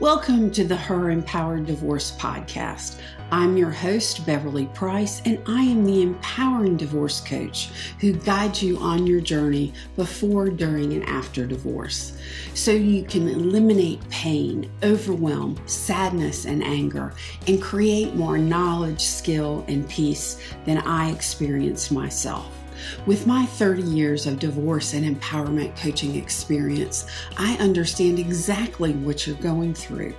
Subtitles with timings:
[0.00, 2.98] Welcome to the Her Empowered Divorce Podcast.
[3.30, 7.68] I'm your host, Beverly Price, and I am the empowering divorce coach
[8.00, 12.18] who guides you on your journey before, during, and after divorce
[12.54, 17.14] so you can eliminate pain, overwhelm, sadness, and anger,
[17.46, 22.61] and create more knowledge, skill, and peace than I experienced myself.
[23.06, 27.06] With my 30 years of divorce and empowerment coaching experience,
[27.36, 30.14] I understand exactly what you're going through.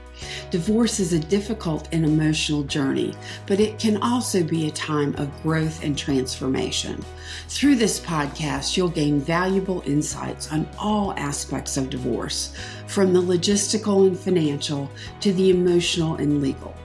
[0.52, 3.14] Divorce is a difficult and emotional journey,
[3.48, 7.04] but it can also be a time of growth and transformation.
[7.48, 12.54] Through this podcast, you'll gain valuable insights on all aspects of divorce,
[12.88, 14.90] from the logistical and financial
[15.22, 16.76] to the emotional and legal.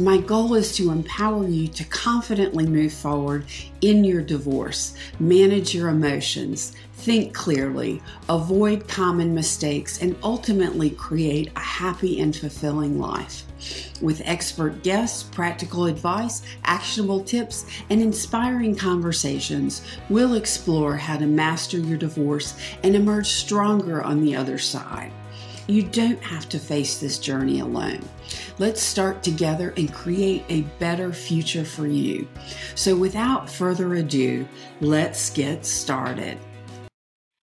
[0.00, 3.46] My goal is to empower you to confidently move forward
[3.80, 11.60] in your divorce, manage your emotions, think clearly, avoid common mistakes, and ultimately create a
[11.60, 13.42] happy and fulfilling life.
[14.00, 21.78] With expert guests, practical advice, actionable tips, and inspiring conversations, we'll explore how to master
[21.78, 25.10] your divorce and emerge stronger on the other side.
[25.70, 28.00] You don't have to face this journey alone.
[28.58, 32.26] Let's start together and create a better future for you.
[32.74, 34.48] So, without further ado,
[34.80, 36.38] let's get started.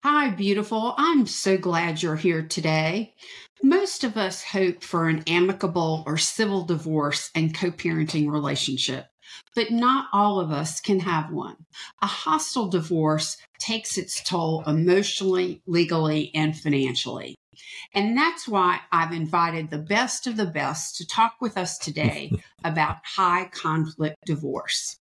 [0.06, 0.96] Hi, beautiful.
[0.98, 3.16] I'm so glad you're here today.
[3.62, 9.08] Most of us hope for an amicable or civil divorce and co parenting relationship,
[9.56, 11.56] but not all of us can have one.
[12.02, 17.36] A hostile divorce takes its toll emotionally, legally, and financially.
[17.94, 22.32] And that's why I've invited the best of the best to talk with us today
[22.64, 24.98] about high conflict divorce.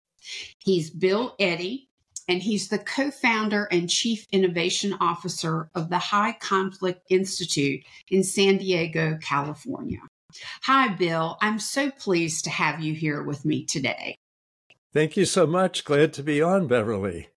[0.58, 1.88] He's Bill Eddy,
[2.28, 8.24] and he's the co founder and chief innovation officer of the High Conflict Institute in
[8.24, 10.00] San Diego, California.
[10.62, 11.36] Hi, Bill.
[11.40, 14.16] I'm so pleased to have you here with me today.
[14.94, 15.84] Thank you so much.
[15.84, 17.28] Glad to be on, Beverly.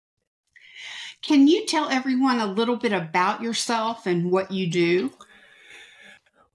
[1.24, 5.12] Can you tell everyone a little bit about yourself and what you do?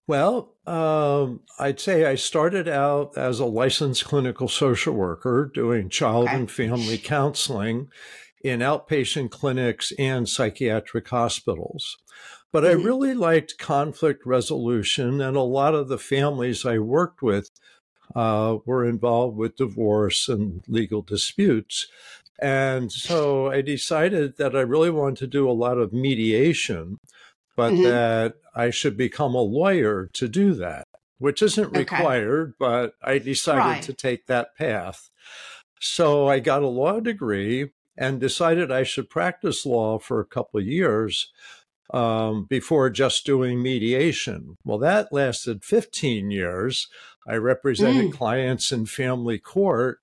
[0.07, 6.29] Well, um, I'd say I started out as a licensed clinical social worker doing child
[6.29, 6.37] okay.
[6.37, 7.89] and family counseling
[8.45, 11.99] in outpatient clinics and psychiatric hospitals.
[12.53, 12.81] But mm-hmm.
[12.81, 17.51] I really liked conflict resolution, and a lot of the families I worked with
[18.15, 21.87] uh, were involved with divorce and legal disputes.
[22.41, 26.99] And so I decided that I really wanted to do a lot of mediation,
[27.57, 27.85] but mm-hmm.
[27.85, 31.79] that I should become a lawyer to do that, which isn't okay.
[31.81, 33.83] required, but I decided right.
[33.83, 35.11] to take that path.
[35.81, 40.59] So I got a law degree and decided I should practice law for a couple
[40.59, 41.31] of years
[41.93, 44.57] um, before just doing mediation.
[44.65, 46.89] Well, that lasted 15 years.
[47.27, 48.13] I represented mm.
[48.13, 50.01] clients in family court.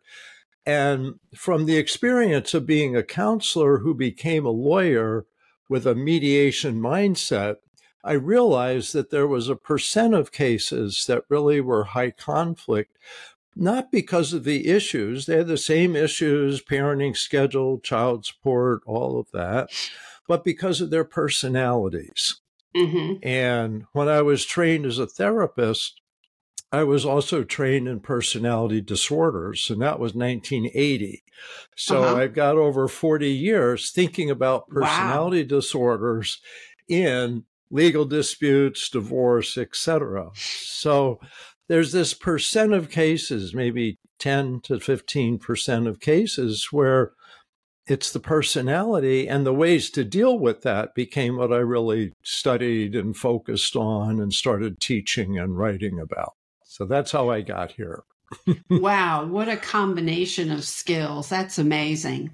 [0.66, 5.26] And from the experience of being a counselor who became a lawyer
[5.68, 7.56] with a mediation mindset,
[8.04, 12.98] I realized that there was a percent of cases that really were high conflict,
[13.56, 15.26] not because of the issues.
[15.26, 19.70] They had the same issues parenting schedule, child support, all of that,
[20.30, 22.40] but because of their personalities.
[22.78, 23.28] Mm-hmm.
[23.28, 26.00] And when I was trained as a therapist,
[26.72, 31.24] I was also trained in personality disorders, and that was 1980.
[31.76, 32.16] So uh-huh.
[32.18, 35.48] I've got over 40 years thinking about personality wow.
[35.48, 36.40] disorders
[36.88, 40.30] in legal disputes, divorce, etc.
[40.36, 41.20] So
[41.68, 47.14] there's this percent of cases, maybe 10 to 15% of cases where
[47.90, 52.96] it's the personality and the ways to deal with that became what I really studied
[52.96, 56.34] and focused on and started teaching and writing about.
[56.64, 58.04] So that's how I got here.
[58.70, 61.30] wow, what a combination of skills.
[61.30, 62.32] That's amazing.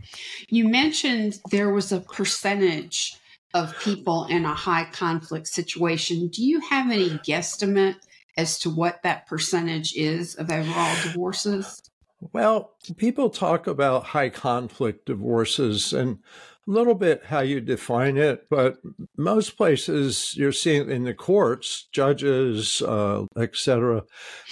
[0.50, 3.18] You mentioned there was a percentage
[3.54, 6.28] of people in a high conflict situation.
[6.28, 7.96] Do you have any guesstimate
[8.38, 11.82] as to what that percentage is of overall divorces?
[12.20, 16.20] Well, people talk about high conflict divorces, and
[16.68, 18.78] a little bit how you define it, but
[19.18, 24.04] most places you're seeing in the courts, judges, uh, etc.,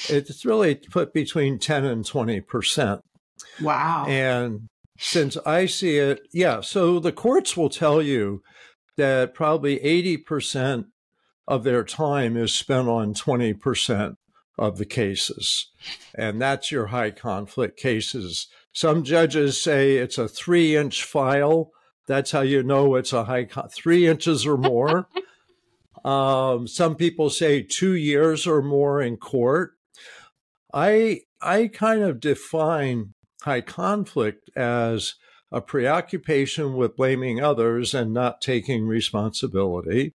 [0.10, 3.01] it's really put between 10 and 20 percent.
[3.62, 4.06] Wow.
[4.07, 4.68] And
[4.98, 8.42] since I see it, yeah, so the courts will tell you
[8.98, 10.86] that probably 80%
[11.48, 14.15] of their time is spent on 20%
[14.57, 15.71] of the cases.
[16.15, 18.47] And that's your high conflict cases.
[18.71, 21.71] Some judges say it's a three inch file
[22.07, 25.07] that's how you know it's a high, three inches or more.
[26.03, 29.71] Um, some people say two years or more in court.
[30.73, 33.13] I I kind of define
[33.44, 35.13] high conflict as
[35.50, 40.13] a preoccupation with blaming others and not taking responsibility,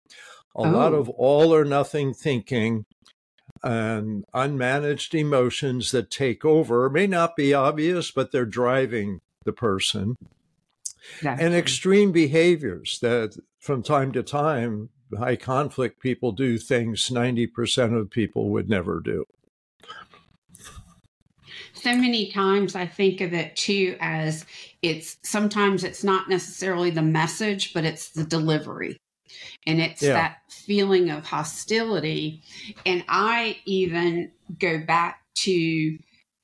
[0.56, 0.70] a oh.
[0.70, 2.86] lot of all or nothing thinking,
[3.64, 10.16] and unmanaged emotions that take over may not be obvious, but they're driving the person.
[11.24, 18.10] And extreme behaviors that from time to time, high conflict people do things 90% of
[18.10, 19.26] people would never do.
[21.74, 24.46] So many times I think of it too as
[24.82, 28.98] it's sometimes it's not necessarily the message, but it's the delivery.
[29.66, 30.14] And it's yeah.
[30.14, 32.42] that feeling of hostility.
[32.86, 35.98] And I even go back to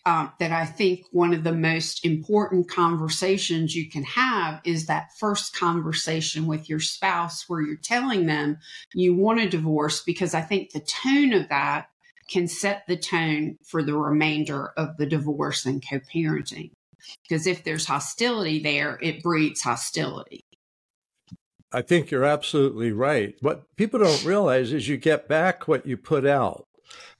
[0.06, 5.10] um, that I think one of the most important conversations you can have is that
[5.20, 8.58] first conversation with your spouse where you're telling them
[8.94, 11.90] you want a divorce, because I think the tone of that
[12.30, 16.72] can set the tone for the remainder of the divorce and co parenting.
[17.28, 20.44] Because if there's hostility there, it breeds hostility.
[21.72, 23.36] I think you're absolutely right.
[23.42, 26.66] What people don't realize is you get back what you put out.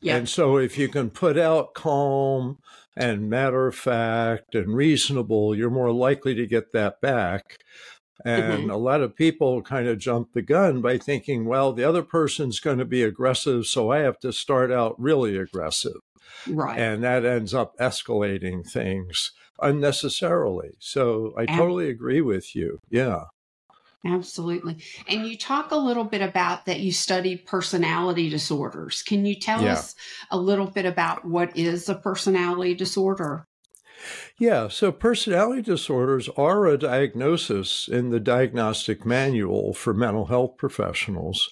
[0.02, 0.18] Yep.
[0.18, 2.58] And so if you can put out calm
[2.96, 7.58] and matter of fact and reasonable, you're more likely to get that back.
[8.26, 8.70] And mm-hmm.
[8.72, 12.60] a lot of people kind of jump the gun by thinking, well, the other person's
[12.60, 16.02] going to be aggressive, so I have to start out really aggressive.
[16.48, 16.78] Right.
[16.78, 19.32] And that ends up escalating things
[19.62, 20.72] unnecessarily.
[20.80, 22.80] So I totally agree with you.
[22.90, 23.26] Yeah.
[24.06, 24.78] Absolutely.
[25.10, 29.04] And you talk a little bit about that you studied personality disorders.
[29.04, 29.74] Can you tell yeah.
[29.74, 29.94] us
[30.32, 33.46] a little bit about what is a personality disorder?
[34.40, 41.50] Yeah, so personality disorders are a diagnosis in the diagnostic manual for mental health professionals.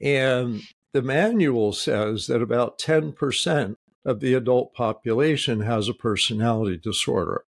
[0.00, 0.62] And
[0.92, 7.44] the manual says that about 10% of the adult population has a personality disorder.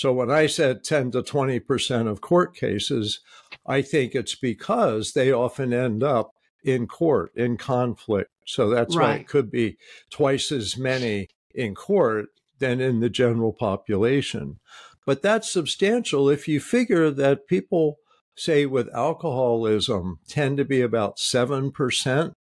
[0.00, 3.20] So when I said 10 to 20% of court cases,
[3.66, 6.30] I think it's because they often end up
[6.64, 8.30] in court, in conflict.
[8.46, 9.04] So that's right.
[9.04, 9.76] why it could be
[10.08, 12.28] twice as many in court
[12.60, 14.58] than in the general population.
[15.04, 17.98] But that's substantial if you figure that people,
[18.34, 22.34] say, with alcoholism tend to be about 7%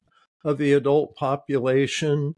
[0.45, 2.37] of the adult population.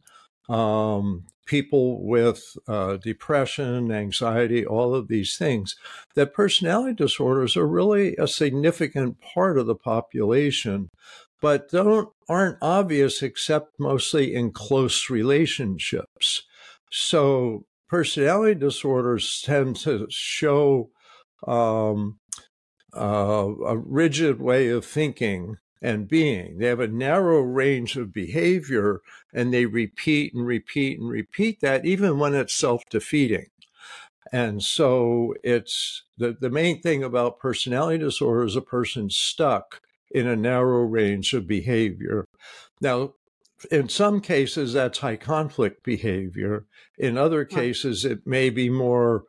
[0.48, 5.74] Um, people with uh, depression, anxiety, all of these things,
[6.14, 10.90] that personality disorders are really a significant part of the population,
[11.40, 16.44] but don't aren't obvious except mostly in close relationships.
[16.92, 20.90] So personality disorders tend to show
[21.48, 22.20] um,
[22.96, 26.58] uh, a rigid way of thinking and being.
[26.58, 29.00] They have a narrow range of behavior
[29.32, 33.46] and they repeat and repeat and repeat that even when it's self defeating.
[34.32, 39.80] And so it's the, the main thing about personality disorder is a person stuck
[40.10, 42.26] in a narrow range of behavior.
[42.80, 43.14] Now,
[43.70, 46.66] in some cases, that's high conflict behavior.
[46.98, 49.24] In other cases, it may be more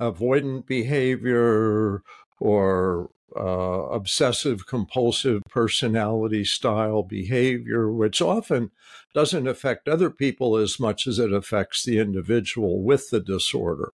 [0.00, 2.02] avoidant behavior
[2.38, 8.70] or uh, obsessive compulsive personality style behavior, which often
[9.14, 13.90] doesn't affect other people as much as it affects the individual with the disorder.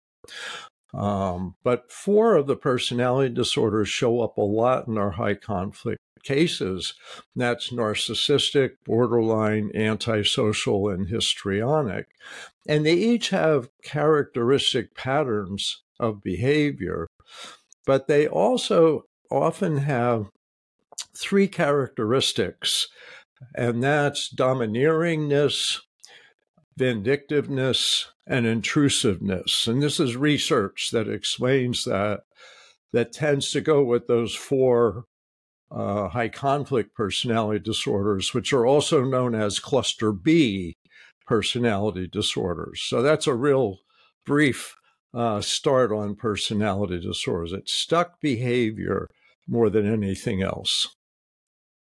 [0.93, 5.99] Um, but four of the personality disorders show up a lot in our high conflict
[6.23, 6.93] cases.
[7.35, 12.07] That's narcissistic, borderline, antisocial, and histrionic.
[12.67, 17.07] And they each have characteristic patterns of behavior,
[17.85, 20.27] but they also often have
[21.15, 22.87] three characteristics,
[23.55, 25.79] and that's domineeringness,
[26.77, 29.67] vindictiveness, and intrusiveness.
[29.67, 32.21] And this is research that explains that,
[32.93, 35.05] that tends to go with those four
[35.71, 40.75] uh, high conflict personality disorders, which are also known as cluster B
[41.25, 42.81] personality disorders.
[42.81, 43.77] So that's a real
[44.25, 44.75] brief
[45.13, 47.53] uh, start on personality disorders.
[47.53, 49.07] It's stuck behavior
[49.47, 50.95] more than anything else.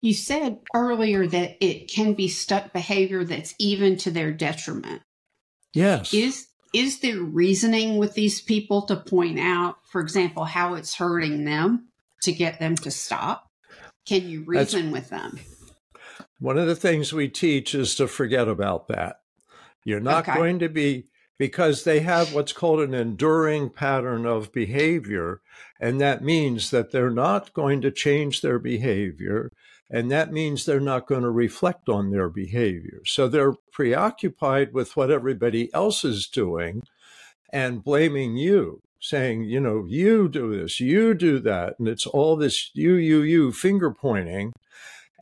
[0.03, 5.03] You said earlier that it can be stuck behavior that's even to their detriment.
[5.75, 6.15] Yes.
[6.15, 11.45] Is is there reasoning with these people to point out, for example, how it's hurting
[11.45, 11.89] them
[12.23, 13.49] to get them to stop?
[14.07, 15.41] Can you reason That's, with them?
[16.39, 19.21] One of the things we teach is to forget about that.
[19.85, 20.39] You're not okay.
[20.39, 25.41] going to be because they have what's called an enduring pattern of behavior.
[25.81, 29.51] And that means that they're not going to change their behavior.
[29.91, 33.01] And that means they're not going to reflect on their behavior.
[33.07, 36.83] So they're preoccupied with what everybody else is doing
[37.53, 41.75] and blaming you, saying, you know, you do this, you do that.
[41.79, 44.53] And it's all this you, you, you finger pointing.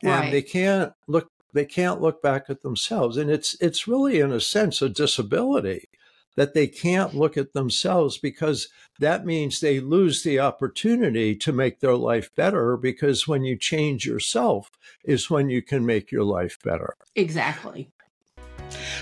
[0.03, 3.17] And they can't look they can't look back at themselves.
[3.17, 5.89] And it's it's really in a sense a disability
[6.35, 8.69] that they can't look at themselves because
[8.99, 14.05] that means they lose the opportunity to make their life better because when you change
[14.05, 14.69] yourself
[15.03, 16.95] is when you can make your life better.
[17.15, 17.91] Exactly.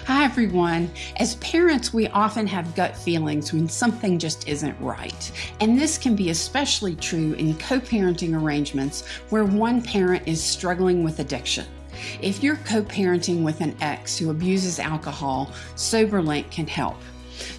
[0.05, 0.89] Hi, everyone.
[1.17, 5.31] As parents, we often have gut feelings when something just isn't right.
[5.60, 11.03] And this can be especially true in co parenting arrangements where one parent is struggling
[11.03, 11.65] with addiction.
[12.22, 16.98] If you're co parenting with an ex who abuses alcohol, SoberLink can help.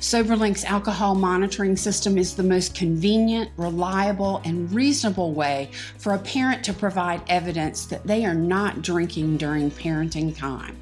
[0.00, 6.64] SoberLink's alcohol monitoring system is the most convenient, reliable, and reasonable way for a parent
[6.64, 10.76] to provide evidence that they are not drinking during parenting time.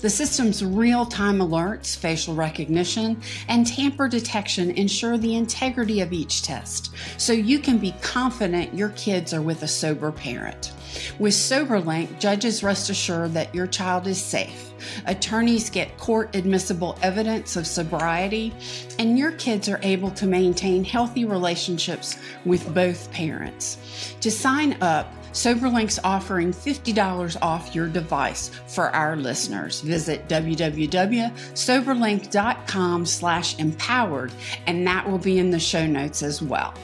[0.00, 6.42] The system's real time alerts, facial recognition, and tamper detection ensure the integrity of each
[6.42, 10.72] test, so you can be confident your kids are with a sober parent.
[11.18, 14.72] With SoberLink, judges rest assured that your child is safe.
[15.06, 18.54] Attorneys get court admissible evidence of sobriety,
[18.98, 24.14] and your kids are able to maintain healthy relationships with both parents.
[24.20, 29.80] To sign up, SoberLink's offering $50 off your device for our listeners.
[29.82, 34.32] Visit www.soberlink.com slash empowered,
[34.66, 36.74] and that will be in the show notes as well.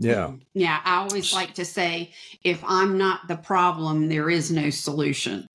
[0.00, 0.32] Yeah.
[0.54, 0.80] Yeah.
[0.82, 5.46] I always like to say if I'm not the problem, there is no solution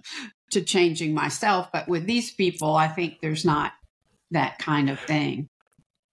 [0.51, 1.69] to changing myself.
[1.73, 3.73] But with these people, I think there's not
[4.31, 5.47] that kind of thing.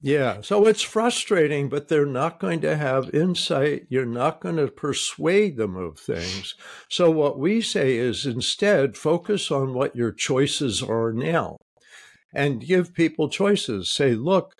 [0.00, 0.40] Yeah.
[0.40, 3.82] So it's frustrating, but they're not going to have insight.
[3.90, 6.54] You're not going to persuade them of things.
[6.88, 11.58] So what we say is instead focus on what your choices are now
[12.34, 13.92] and give people choices.
[13.92, 14.54] Say, look,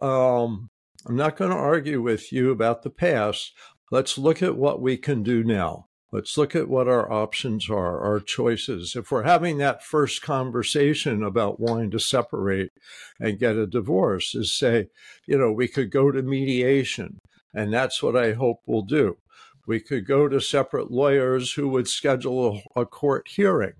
[0.00, 0.69] um,
[1.06, 3.52] I'm not going to argue with you about the past.
[3.90, 5.86] Let's look at what we can do now.
[6.12, 8.96] Let's look at what our options are, our choices.
[8.96, 12.72] If we're having that first conversation about wanting to separate
[13.20, 14.88] and get a divorce, is say,
[15.26, 17.18] you know, we could go to mediation,
[17.54, 19.18] and that's what I hope we'll do.
[19.66, 23.74] We could go to separate lawyers who would schedule a, a court hearing,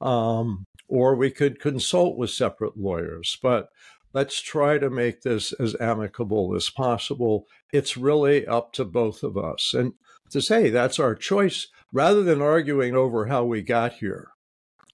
[0.00, 3.36] um, or we could consult with separate lawyers.
[3.42, 3.68] But
[4.14, 7.46] let's try to make this as amicable as possible.
[7.72, 9.74] It's really up to both of us.
[9.74, 9.94] And
[10.30, 14.28] to say that's our choice rather than arguing over how we got here.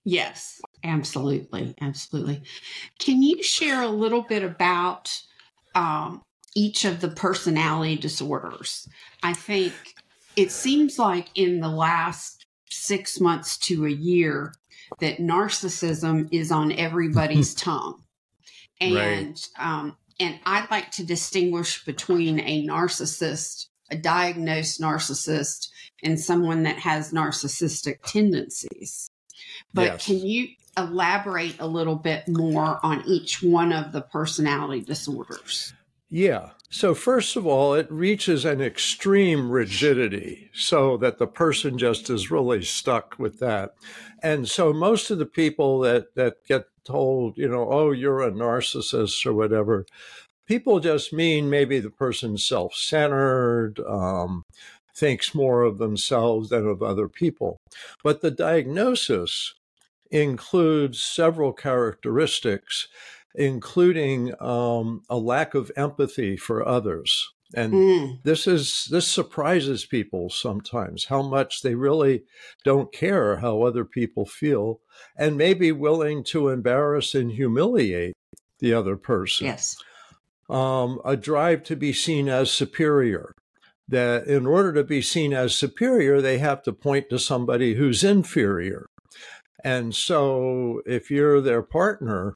[0.05, 1.75] Yes, absolutely.
[1.81, 2.43] Absolutely.
[2.99, 5.23] Can you share a little bit about
[5.75, 6.23] um,
[6.57, 8.89] each of the personality disorders?
[9.23, 9.75] I think
[10.37, 14.55] it seems like in the last six months to a year
[15.01, 18.03] that narcissism is on everybody's tongue
[18.81, 19.49] and right.
[19.59, 25.69] um, and I'd like to distinguish between a narcissist, a diagnosed narcissist,
[26.03, 29.11] and someone that has narcissistic tendencies.
[29.73, 30.07] But yes.
[30.07, 35.73] can you elaborate a little bit more on each one of the personality disorders?
[36.11, 36.51] Yeah.
[36.73, 42.31] So, first of all, it reaches an extreme rigidity so that the person just is
[42.31, 43.75] really stuck with that.
[44.23, 48.31] And so, most of the people that, that get told, you know, oh, you're a
[48.31, 49.85] narcissist or whatever,
[50.47, 54.45] people just mean maybe the person's self centered, um,
[54.95, 57.57] thinks more of themselves than of other people.
[58.05, 59.55] But the diagnosis
[60.11, 62.87] includes several characteristics
[63.35, 67.29] including um, a lack of empathy for others.
[67.55, 68.23] And mm.
[68.23, 72.23] this is this surprises people sometimes how much they really
[72.65, 74.81] don't care how other people feel
[75.17, 78.15] and may be willing to embarrass and humiliate
[78.61, 79.47] the other person.
[79.47, 79.77] Yes.
[80.49, 83.33] Um, a drive to be seen as superior.
[83.89, 88.05] That in order to be seen as superior, they have to point to somebody who's
[88.05, 88.87] inferior.
[89.65, 92.35] And so if you're their partner,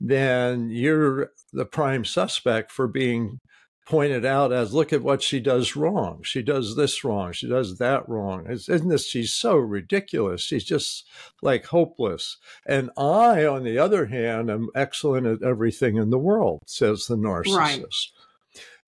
[0.00, 3.38] then you're the prime suspect for being
[3.86, 6.22] pointed out as look at what she does wrong.
[6.22, 7.32] She does this wrong.
[7.32, 8.46] She does that wrong.
[8.48, 9.08] Isn't this?
[9.08, 10.42] She's so ridiculous.
[10.42, 11.08] She's just
[11.42, 12.36] like hopeless.
[12.64, 17.16] And I, on the other hand, am excellent at everything in the world, says the
[17.16, 17.56] narcissist.
[17.56, 17.84] Right.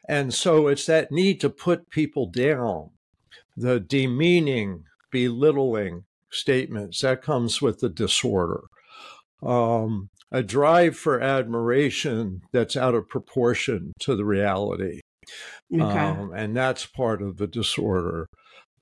[0.09, 2.91] And so it's that need to put people down,
[3.57, 8.63] the demeaning, belittling statements that comes with the disorder.
[9.43, 15.01] Um, a drive for admiration that's out of proportion to the reality.
[15.73, 15.83] Okay.
[15.83, 18.29] Um, and that's part of the disorder.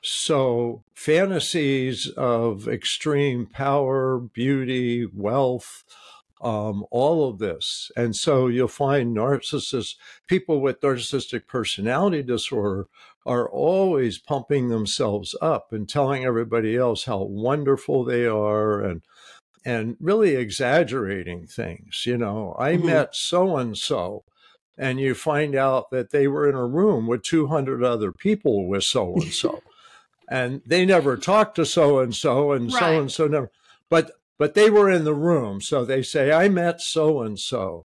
[0.02, 5.84] So, fantasies of extreme power, beauty, wealth,
[6.40, 7.90] um, all of this.
[7.96, 12.86] And so you'll find narcissists, people with narcissistic personality disorder,
[13.26, 19.02] are always pumping themselves up and telling everybody else how wonderful they are and
[19.64, 22.04] and really exaggerating things.
[22.06, 22.86] You know, I mm-hmm.
[22.86, 24.24] met so and so,
[24.78, 28.84] and you find out that they were in a room with 200 other people with
[28.84, 29.62] so and so.
[30.28, 33.50] And they never talked to so and so, and so and so never.
[33.88, 37.84] But but they were in the room, so they say I met so and so.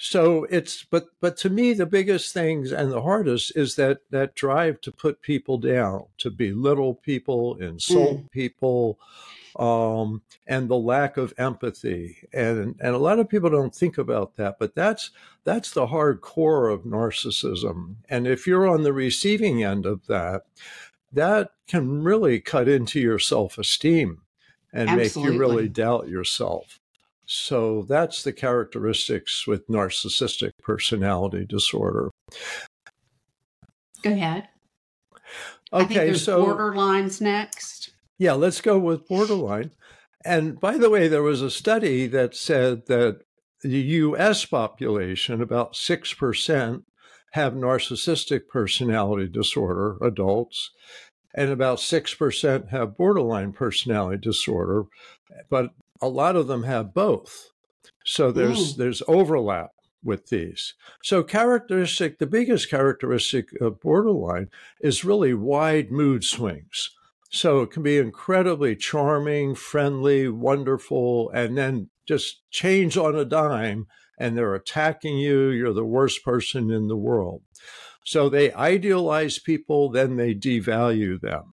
[0.00, 4.36] So it's but but to me the biggest things and the hardest is that that
[4.36, 8.30] drive to put people down, to belittle people, insult mm.
[8.30, 9.00] people,
[9.58, 12.18] um, and the lack of empathy.
[12.32, 15.10] And and a lot of people don't think about that, but that's
[15.44, 17.96] that's the hard core of narcissism.
[18.08, 20.42] And if you're on the receiving end of that,
[21.12, 24.20] that can really cut into your self-esteem
[24.72, 25.22] and Absolutely.
[25.22, 26.78] make you really doubt yourself.
[27.26, 32.10] So that's the characteristics with narcissistic personality disorder.
[34.02, 34.48] Go ahead.
[35.72, 37.90] Okay, so borderlines next.
[38.18, 39.70] Yeah, let's go with borderline.
[40.24, 43.20] And by the way, there was a study that said that
[43.62, 46.82] the US population, about 6%,
[47.32, 50.70] have narcissistic personality disorder, adults,
[51.34, 54.84] and about 6% have borderline personality disorder.
[55.48, 55.70] But
[56.00, 57.50] a lot of them have both.
[58.04, 58.76] So there's mm.
[58.78, 59.72] there's overlap
[60.02, 60.74] with these.
[61.02, 64.48] So characteristic, the biggest characteristic of borderline
[64.80, 66.90] is really wide mood swings.
[67.30, 73.86] So it can be incredibly charming, friendly, wonderful, and then just change on a dime
[74.18, 75.48] and they're attacking you.
[75.48, 77.42] You're the worst person in the world.
[78.04, 81.52] So they idealize people, then they devalue them.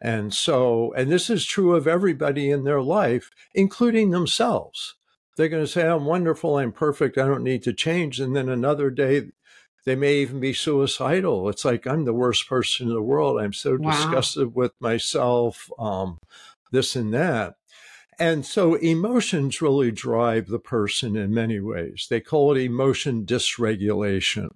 [0.00, 4.96] And so, and this is true of everybody in their life, including themselves.
[5.36, 8.20] They're going to say, I'm wonderful, I'm perfect, I don't need to change.
[8.20, 9.30] And then another day,
[9.84, 11.48] they may even be suicidal.
[11.48, 13.40] It's like, I'm the worst person in the world.
[13.40, 13.90] I'm so wow.
[13.90, 16.18] disgusted with myself, um,
[16.72, 17.56] this and that.
[18.18, 22.06] And so emotions really drive the person in many ways.
[22.08, 24.50] They call it emotion dysregulation.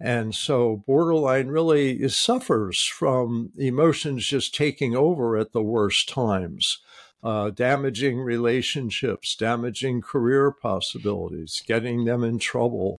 [0.00, 6.78] And so borderline really suffers from emotions just taking over at the worst times,
[7.24, 12.98] uh, damaging relationships, damaging career possibilities, getting them in trouble,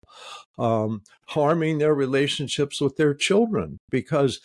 [0.58, 4.40] um, harming their relationships with their children because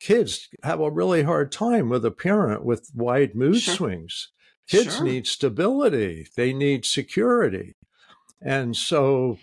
[0.00, 3.74] kids have a really hard time with a parent with wide mood sure.
[3.74, 4.28] swings.
[4.68, 5.04] Kids sure.
[5.04, 7.74] need stability, they need security.
[8.40, 9.38] And so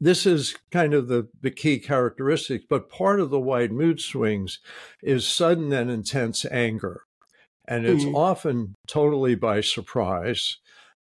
[0.00, 4.60] this is kind of the, the key characteristics, but part of the wide mood swings
[5.02, 7.02] is sudden and intense anger.
[7.66, 8.14] And it's mm-hmm.
[8.14, 10.58] often totally by surprise.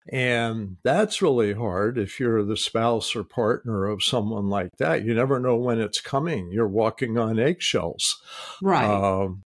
[0.10, 5.04] And that's really hard if you're the spouse or partner of someone like that.
[5.04, 6.50] You never know when it's coming.
[6.52, 8.22] You're walking on eggshells.
[8.62, 8.86] Right.
[8.86, 9.44] Um,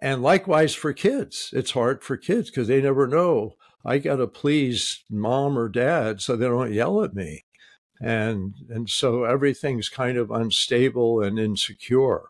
[0.00, 3.54] and likewise for kids, it's hard for kids because they never know.
[3.84, 7.44] I got to please mom or dad so they don't yell at me
[8.02, 12.22] and and so everything's kind of unstable and insecure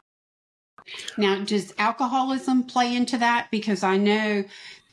[1.16, 3.48] now does alcoholism play into that?
[3.50, 4.44] Because i know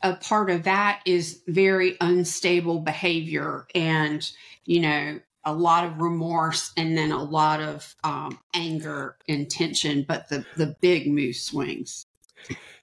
[0.02, 4.30] a part of that is very unstable behavior and
[4.64, 10.04] you know a lot of remorse and then a lot of um, anger and tension
[10.06, 12.06] but the the big mood swings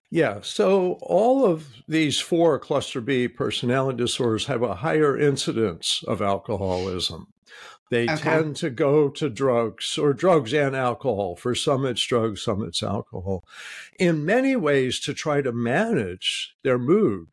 [0.10, 6.22] yeah, so all of these four cluster B personality disorders have a higher incidence of
[6.22, 7.28] alcoholism.
[7.89, 8.15] They okay.
[8.17, 11.36] tend to go to drugs or drugs and alcohol.
[11.36, 13.46] For some, it's drugs, some, it's alcohol,
[13.98, 17.28] in many ways to try to manage their mood.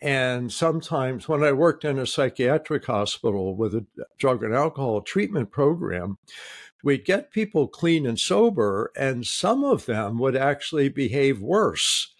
[0.00, 3.86] And sometimes, when I worked in a psychiatric hospital with a
[4.18, 6.18] drug and alcohol treatment program,
[6.82, 12.14] we'd get people clean and sober, and some of them would actually behave worse.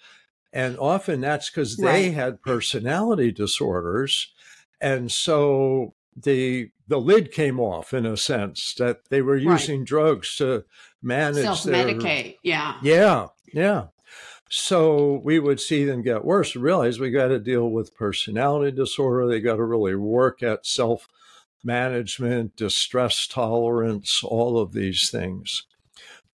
[0.53, 4.33] And often that's because they had personality disorders.
[4.81, 9.89] And so the the lid came off in a sense that they were using right.
[9.89, 10.65] drugs to
[11.03, 12.37] manage self-medicate.
[12.43, 12.77] yeah.
[12.83, 13.29] Yeah.
[13.55, 13.87] Yeah.
[14.51, 19.27] So we would see them get worse realize we got to deal with personality disorder.
[19.27, 21.09] They got to really work at self
[21.65, 25.65] management, distress tolerance, all of these things.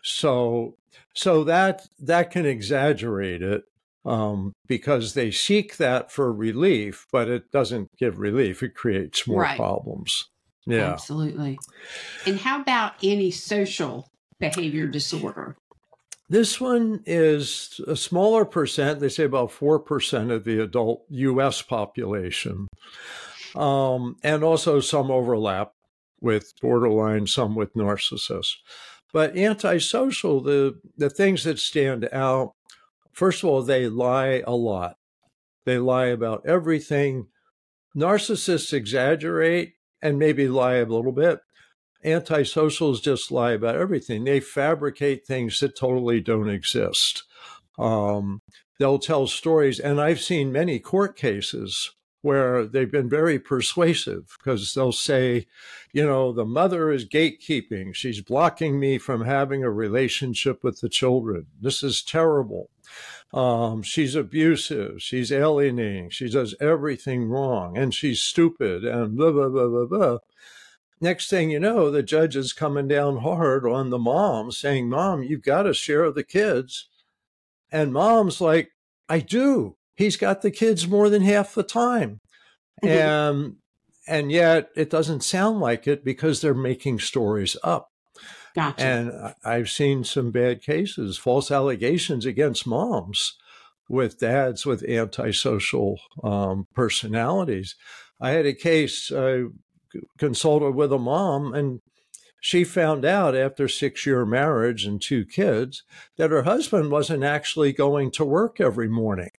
[0.03, 0.77] So
[1.15, 3.65] so that that can exaggerate it
[4.05, 8.63] um, because they seek that for relief, but it doesn't give relief.
[8.63, 9.57] It creates more right.
[9.57, 10.29] problems.
[10.67, 10.93] Yeah.
[10.93, 11.59] Absolutely.
[12.27, 15.57] And how about antisocial behavior disorder?
[16.31, 19.01] This one is a smaller percent.
[19.01, 22.69] They say about 4% of the adult US population.
[23.55, 25.73] Um, and also some overlap
[26.21, 28.57] with borderline, some with narcissists.
[29.13, 32.55] But antisocial, the, the things that stand out,
[33.13, 34.97] first of all, they lie a lot.
[35.65, 37.29] They lie about everything.
[37.97, 41.41] Narcissists exaggerate and maybe lie a little bit,
[42.05, 44.25] antisocials just lie about everything.
[44.25, 47.25] They fabricate things that totally don't exist.
[47.79, 48.43] Um,
[48.79, 51.93] they'll tell stories, and I've seen many court cases
[52.29, 55.47] where they've been very persuasive because they'll say,
[55.93, 57.95] you know, the mother is gatekeeping.
[57.95, 61.47] She's blocking me from having a relationship with the children.
[61.59, 62.69] This is terrible.
[63.33, 65.03] Um, she's abusive.
[65.03, 66.11] She's alienating.
[66.11, 70.19] She does everything wrong and she's stupid and blah, blah, blah, blah, blah
[71.01, 75.23] next thing you know, the judge is coming down hard on the mom, saying, Mom,
[75.23, 76.89] you've got to share the kids.
[77.71, 78.73] And mom's like,
[79.09, 79.78] I do.
[79.99, 82.21] He's got the kids more than half the time.
[82.85, 82.89] Mm-hmm.
[82.89, 83.57] And
[84.07, 87.89] and yet it doesn't sound like it because they're making stories up.
[88.55, 88.81] Gotcha.
[88.81, 93.37] And I've seen some bad cases, false allegations against moms
[93.89, 97.75] with dads with antisocial um, personalities.
[98.21, 99.47] I had a case, uh,
[100.17, 101.81] consulted with a mom and
[102.41, 105.83] she found out after six year marriage and two kids
[106.17, 109.31] that her husband wasn't actually going to work every morning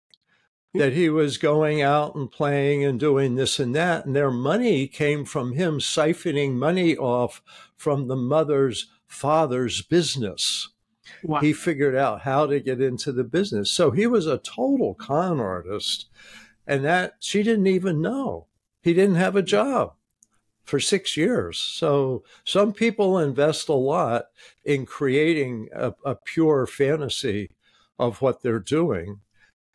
[0.73, 4.87] that he was going out and playing and doing this and that and their money
[4.87, 7.41] came from him siphoning money off
[7.75, 10.69] from the mother's father's business
[11.23, 11.39] wow.
[11.39, 15.39] he figured out how to get into the business so he was a total con
[15.39, 16.07] artist
[16.67, 18.45] and that she didn't even know
[18.81, 19.93] he didn't have a job
[20.69, 21.57] for six years.
[21.57, 24.25] So some people invest a lot
[24.63, 27.49] in creating a, a pure fantasy
[27.97, 29.19] of what they're doing.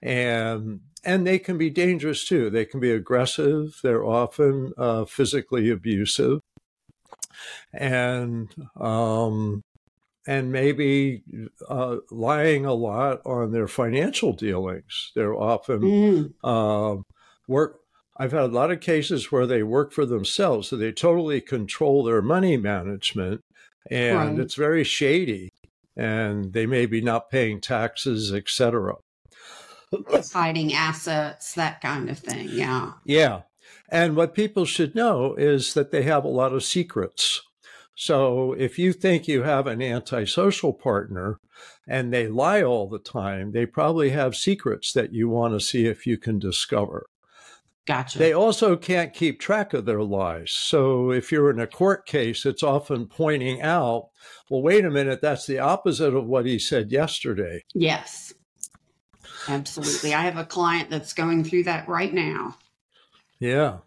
[0.04, 2.50] And and they can be dangerous too.
[2.50, 3.78] They can be aggressive.
[3.82, 6.40] They're often uh, physically abusive,
[7.72, 9.62] and um,
[10.26, 11.22] and maybe
[11.68, 15.12] uh, lying a lot on their financial dealings.
[15.14, 16.32] They're often mm.
[16.44, 17.02] uh,
[17.48, 17.80] work
[18.16, 22.04] I've had a lot of cases where they work for themselves, so they totally control
[22.04, 23.42] their money management,
[23.90, 24.38] and right.
[24.38, 25.52] it's very shady,
[25.96, 28.94] and they may be not paying taxes, etc.
[30.32, 32.48] Hiding assets, that kind of thing.
[32.50, 32.92] Yeah.
[33.04, 33.42] Yeah.
[33.88, 37.40] And what people should know is that they have a lot of secrets.
[37.94, 41.38] So if you think you have an antisocial partner
[41.86, 45.86] and they lie all the time, they probably have secrets that you want to see
[45.86, 47.06] if you can discover.
[47.86, 48.18] Gotcha.
[48.18, 50.50] They also can't keep track of their lies.
[50.50, 54.08] So if you're in a court case, it's often pointing out,
[54.48, 57.62] well, wait a minute, that's the opposite of what he said yesterday.
[57.74, 58.32] Yes.
[59.48, 60.14] Absolutely.
[60.14, 62.56] I have a client that's going through that right now.
[63.38, 63.78] Yeah.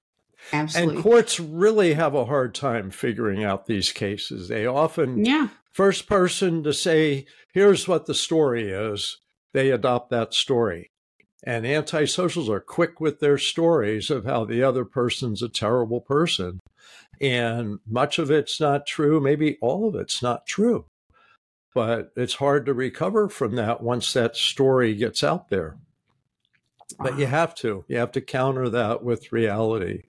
[0.54, 0.96] Absolutely.
[0.96, 4.48] And courts really have a hard time figuring out these cases.
[4.48, 5.50] They often, yeah.
[5.72, 9.18] first person to say, here's what the story is,
[9.54, 10.92] they adopt that story.
[11.44, 16.60] And antisocials are quick with their stories of how the other person's a terrible person.
[17.20, 19.20] And much of it's not true.
[19.20, 20.86] Maybe all of it's not true.
[21.78, 25.78] But it's hard to recover from that once that story gets out there.
[26.98, 27.86] But you have to.
[27.88, 30.06] You have to counter that with reality.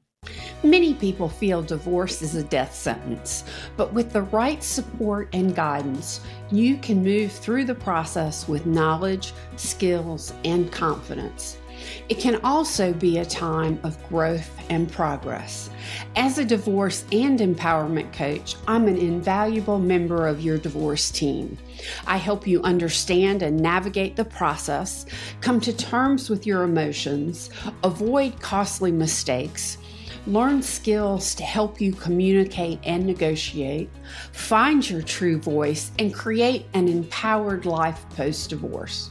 [0.63, 3.45] Many people feel divorce is a death sentence,
[3.77, 9.35] but with the right support and guidance, you can move through the process with knowledge,
[9.57, 11.59] skills, and confidence.
[12.09, 15.71] It can also be a time of growth and progress.
[16.17, 21.59] As a divorce and empowerment coach, I'm an invaluable member of your divorce team.
[22.07, 25.07] I help you understand and navigate the process,
[25.41, 27.51] come to terms with your emotions,
[27.83, 29.79] avoid costly mistakes
[30.29, 33.89] learn skills to help you communicate and negotiate,
[34.33, 39.11] find your true voice, and create an empowered life post divorce.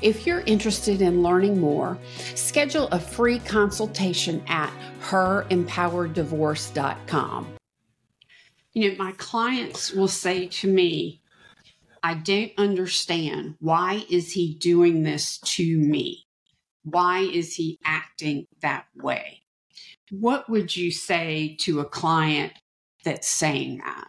[0.00, 1.98] If you're interested in learning more,
[2.34, 7.54] schedule a free consultation at herempowereddivorce.com.
[8.74, 11.20] You know, my clients will say to me,
[12.02, 13.56] I don't understand.
[13.60, 16.26] Why is he doing this to me?
[16.84, 19.42] Why is he acting that way?
[20.10, 22.52] What would you say to a client
[23.04, 24.08] that's saying that?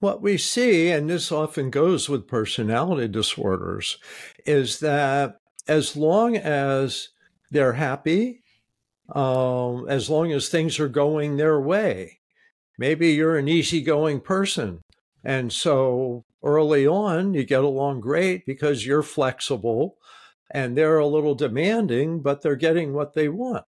[0.00, 3.98] What we see, and this often goes with personality disorders,
[4.46, 7.08] is that as long as
[7.50, 8.42] they're happy,
[9.12, 12.18] um, as long as things are going their way,
[12.78, 14.80] maybe you're an easygoing person.
[15.24, 19.96] And so early on, you get along great because you're flexible
[20.50, 23.64] and they're a little demanding, but they're getting what they want.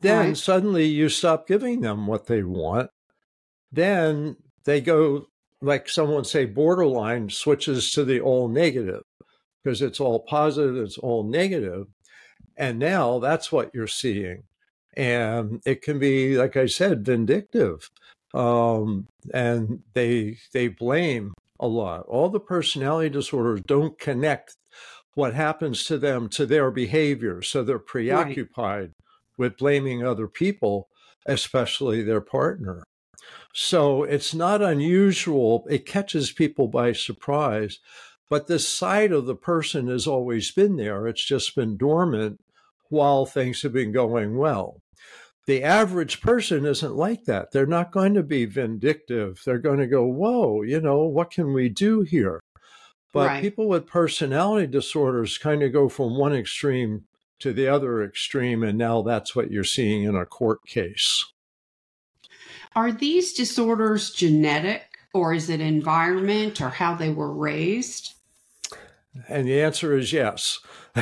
[0.00, 0.36] Then right.
[0.36, 2.90] suddenly you stop giving them what they want.
[3.70, 5.26] Then they go,
[5.62, 9.04] like someone say, borderline switches to the all negative
[9.62, 11.86] because it's all positive, it's all negative.
[12.56, 14.42] And now that's what you're seeing.
[14.94, 17.88] And it can be, like I said, vindictive.
[18.34, 22.04] Um, and they they blame a lot.
[22.08, 24.56] All the personality disorders don't connect
[25.14, 27.42] what happens to them to their behavior.
[27.42, 28.90] So they're preoccupied right.
[29.38, 30.88] with blaming other people,
[31.26, 32.82] especially their partner.
[33.52, 35.66] So it's not unusual.
[35.68, 37.78] It catches people by surprise.
[38.30, 41.06] But this side of the person has always been there.
[41.06, 42.40] It's just been dormant
[42.88, 44.80] while things have been going well.
[45.46, 47.50] The average person isn't like that.
[47.50, 49.42] They're not going to be vindictive.
[49.44, 52.40] They're going to go, whoa, you know, what can we do here?
[53.12, 53.42] But right.
[53.42, 57.04] people with personality disorders kind of go from one extreme
[57.40, 58.62] to the other extreme.
[58.62, 61.26] And now that's what you're seeing in a court case.
[62.74, 64.82] Are these disorders genetic
[65.12, 68.14] or is it environment or how they were raised?
[69.28, 70.60] And the answer is yes.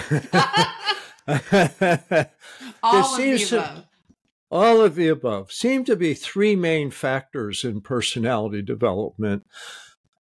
[2.83, 3.85] All of the above.
[4.51, 9.47] All of the above seem to be three main factors in personality development.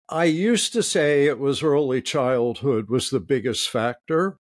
[0.10, 4.38] I used to say it was early childhood was the biggest factor,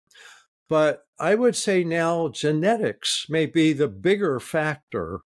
[0.68, 5.20] but I would say now genetics may be the bigger factor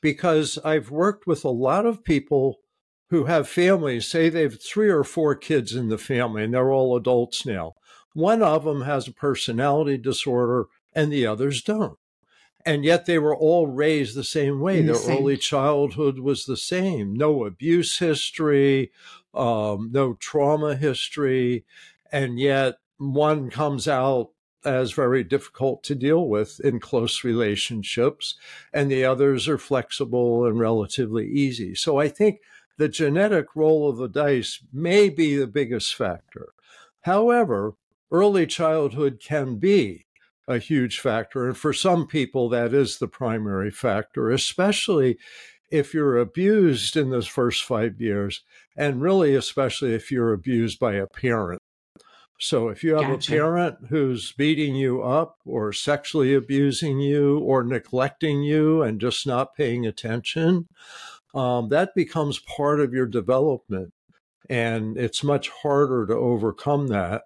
[0.00, 2.58] because I've worked with a lot of people
[3.10, 6.96] who have families, say they've three or four kids in the family and they're all
[6.96, 7.74] adults now.
[8.14, 11.98] One of them has a personality disorder and the others don't
[12.66, 14.80] and yet they were all raised the same way.
[14.80, 15.18] The Their same.
[15.18, 17.14] early childhood was the same.
[17.14, 18.90] No abuse history,
[19.34, 21.64] um, no trauma history,
[22.12, 24.30] and yet one comes out
[24.64, 28.34] as very difficult to deal with in close relationships,
[28.72, 31.74] and the others are flexible and relatively easy.
[31.74, 32.40] So I think
[32.76, 36.52] the genetic roll of the dice may be the biggest factor.
[37.02, 37.74] However,
[38.10, 40.06] early childhood can be
[40.48, 41.46] a huge factor.
[41.46, 45.16] And for some people, that is the primary factor, especially
[45.70, 48.42] if you're abused in those first five years,
[48.76, 51.62] and really, especially if you're abused by a parent.
[52.40, 53.32] So if you have gotcha.
[53.32, 59.26] a parent who's beating you up or sexually abusing you or neglecting you and just
[59.26, 60.66] not paying attention,
[61.34, 63.92] um, that becomes part of your development.
[64.48, 67.24] And it's much harder to overcome that.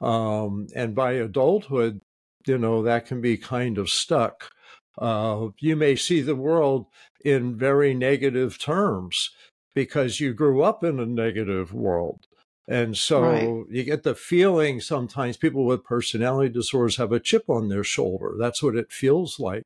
[0.00, 2.00] Um, and by adulthood,
[2.44, 4.50] you know, that can be kind of stuck.
[4.98, 6.86] Uh, you may see the world
[7.24, 9.30] in very negative terms
[9.72, 12.26] because you grew up in a negative world.
[12.68, 13.64] And so right.
[13.70, 18.34] you get the feeling sometimes people with personality disorders have a chip on their shoulder.
[18.38, 19.62] That's what it feels like.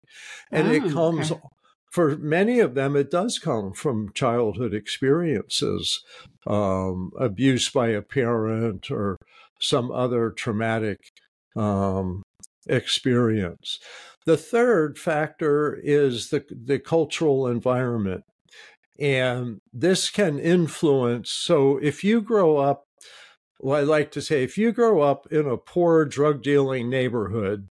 [0.53, 1.41] And oh, it comes, okay.
[1.91, 6.05] for many of them, it does come from childhood experiences,
[6.47, 9.19] um, abuse by a parent or
[9.59, 11.11] some other traumatic
[11.57, 12.23] um,
[12.69, 13.81] experience.
[14.27, 18.23] The third factor is the, the cultural environment.
[18.97, 21.31] And this can influence.
[21.31, 22.87] So if you grow up,
[23.63, 27.69] well, I like to say, if you grow up in a poor drug dealing neighborhood,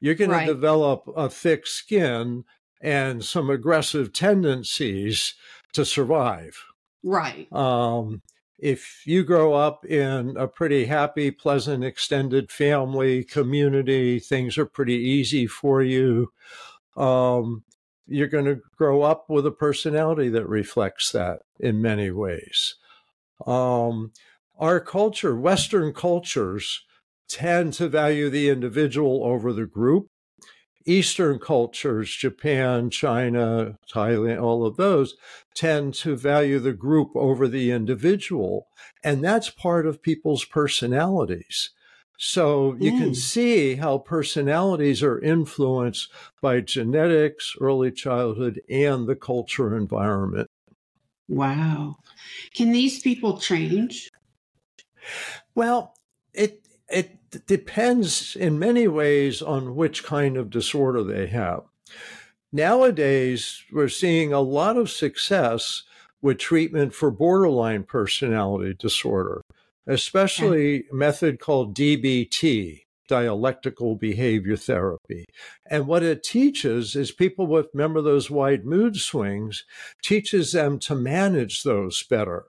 [0.00, 0.46] you're going right.
[0.46, 2.44] to develop a thick skin
[2.82, 5.34] and some aggressive tendencies
[5.72, 6.62] to survive.
[7.02, 7.50] Right.
[7.52, 8.22] Um,
[8.58, 14.96] if you grow up in a pretty happy, pleasant, extended family community, things are pretty
[14.96, 16.32] easy for you.
[16.98, 17.64] Um,
[18.06, 22.74] you're going to grow up with a personality that reflects that in many ways.
[23.46, 24.12] Um,
[24.60, 26.84] our culture, Western cultures,
[27.28, 30.06] tend to value the individual over the group.
[30.86, 35.14] Eastern cultures, Japan, China, Thailand, all of those
[35.54, 38.66] tend to value the group over the individual.
[39.02, 41.70] And that's part of people's personalities.
[42.18, 42.98] So you mm.
[42.98, 50.46] can see how personalities are influenced by genetics, early childhood, and the culture environment.
[51.28, 51.96] Wow.
[52.54, 54.09] Can these people change?
[55.54, 55.94] Well,
[56.32, 61.62] it it depends in many ways on which kind of disorder they have.
[62.52, 65.84] Nowadays, we're seeing a lot of success
[66.20, 69.40] with treatment for borderline personality disorder,
[69.86, 75.24] especially a method called DBT, dialectical behavior therapy.
[75.66, 79.64] And what it teaches is people with, remember those wide mood swings,
[80.02, 82.44] teaches them to manage those better.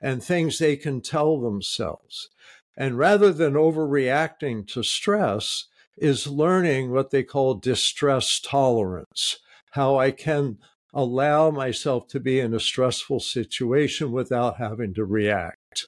[0.00, 2.30] And things they can tell themselves.
[2.76, 5.66] And rather than overreacting to stress,
[6.00, 9.38] is learning what they call distress tolerance,
[9.72, 10.58] how I can
[10.94, 15.86] allow myself to be in a stressful situation without having to react.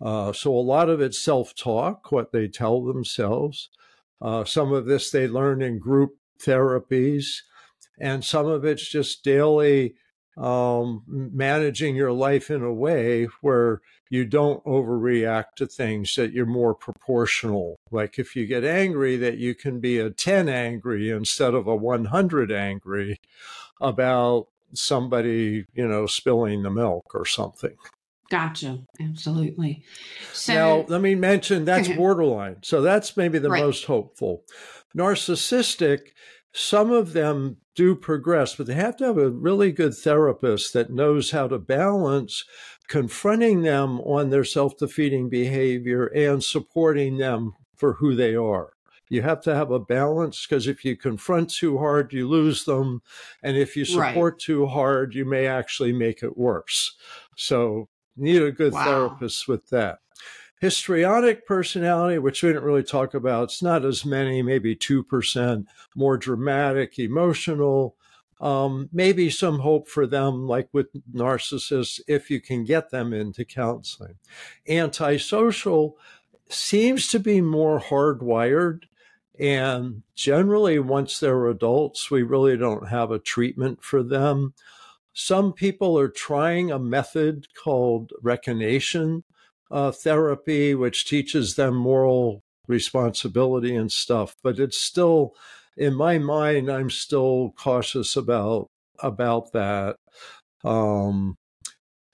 [0.00, 3.68] Uh, so a lot of it's self talk, what they tell themselves.
[4.20, 7.42] Uh, some of this they learn in group therapies,
[8.00, 9.94] and some of it's just daily
[10.36, 16.46] um, managing your life in a way where you don't overreact to things, that you're
[16.46, 17.76] more proportional.
[17.90, 21.76] Like if you get angry, that you can be a 10 angry instead of a
[21.76, 23.20] 100 angry
[23.80, 27.76] about somebody, you know, spilling the milk or something.
[28.30, 28.78] Gotcha.
[28.98, 29.84] Absolutely.
[30.32, 32.56] So now, let me mention that's borderline.
[32.62, 33.62] So that's maybe the right.
[33.62, 34.44] most hopeful.
[34.96, 36.12] Narcissistic,
[36.52, 40.90] some of them do progress, but they have to have a really good therapist that
[40.90, 42.44] knows how to balance
[42.88, 48.74] confronting them on their self defeating behavior and supporting them for who they are.
[49.08, 53.02] You have to have a balance because if you confront too hard, you lose them.
[53.42, 54.40] And if you support right.
[54.40, 56.96] too hard, you may actually make it worse.
[57.36, 58.84] So, need a good wow.
[58.84, 59.98] therapist with that.
[60.62, 66.16] Histrionic personality, which we didn't really talk about, it's not as many, maybe 2%, more
[66.16, 67.96] dramatic, emotional.
[68.40, 73.44] Um, maybe some hope for them, like with narcissists, if you can get them into
[73.44, 74.14] counseling.
[74.68, 75.98] Antisocial
[76.48, 78.84] seems to be more hardwired.
[79.40, 84.54] And generally, once they're adults, we really don't have a treatment for them.
[85.12, 89.24] Some people are trying a method called reconation,
[89.72, 94.34] uh, therapy, which teaches them moral responsibility and stuff.
[94.42, 95.34] But it's still,
[95.76, 98.68] in my mind, I'm still cautious about
[99.00, 99.96] about that.
[100.62, 101.34] Um,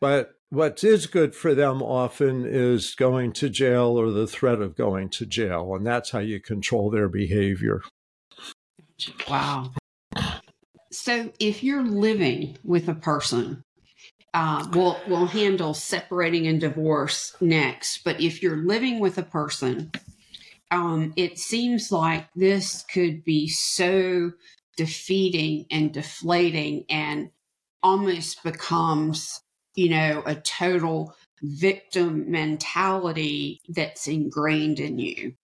[0.00, 4.76] but what is good for them often is going to jail or the threat of
[4.76, 7.82] going to jail, and that's how you control their behavior.
[9.28, 9.72] Wow.
[10.90, 13.62] So, if you're living with a person
[14.38, 18.04] uh, we'll we'll handle separating and divorce next.
[18.04, 19.90] But if you're living with a person,
[20.70, 24.30] um, it seems like this could be so
[24.76, 27.30] defeating and deflating, and
[27.82, 29.40] almost becomes
[29.74, 35.34] you know a total victim mentality that's ingrained in you.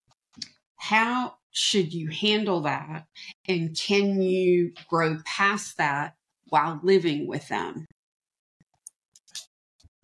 [0.77, 3.07] How should you handle that,
[3.49, 6.15] and can you grow past that
[6.49, 7.87] while living with them?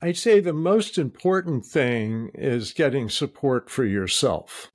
[0.02, 4.70] I'd say the most important thing is getting support for yourself.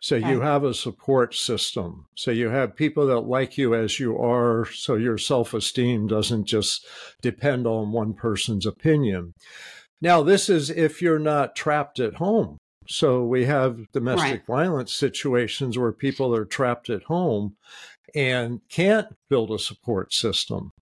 [0.00, 0.30] So okay.
[0.30, 2.06] you have a support system.
[2.14, 4.64] So you have people that like you as you are.
[4.64, 6.86] So your self esteem doesn't just
[7.20, 9.34] depend on one person's opinion.
[10.00, 12.56] Now, this is if you're not trapped at home.
[12.88, 14.46] So we have domestic right.
[14.46, 17.56] violence situations where people are trapped at home
[18.14, 20.72] and can't build a support system.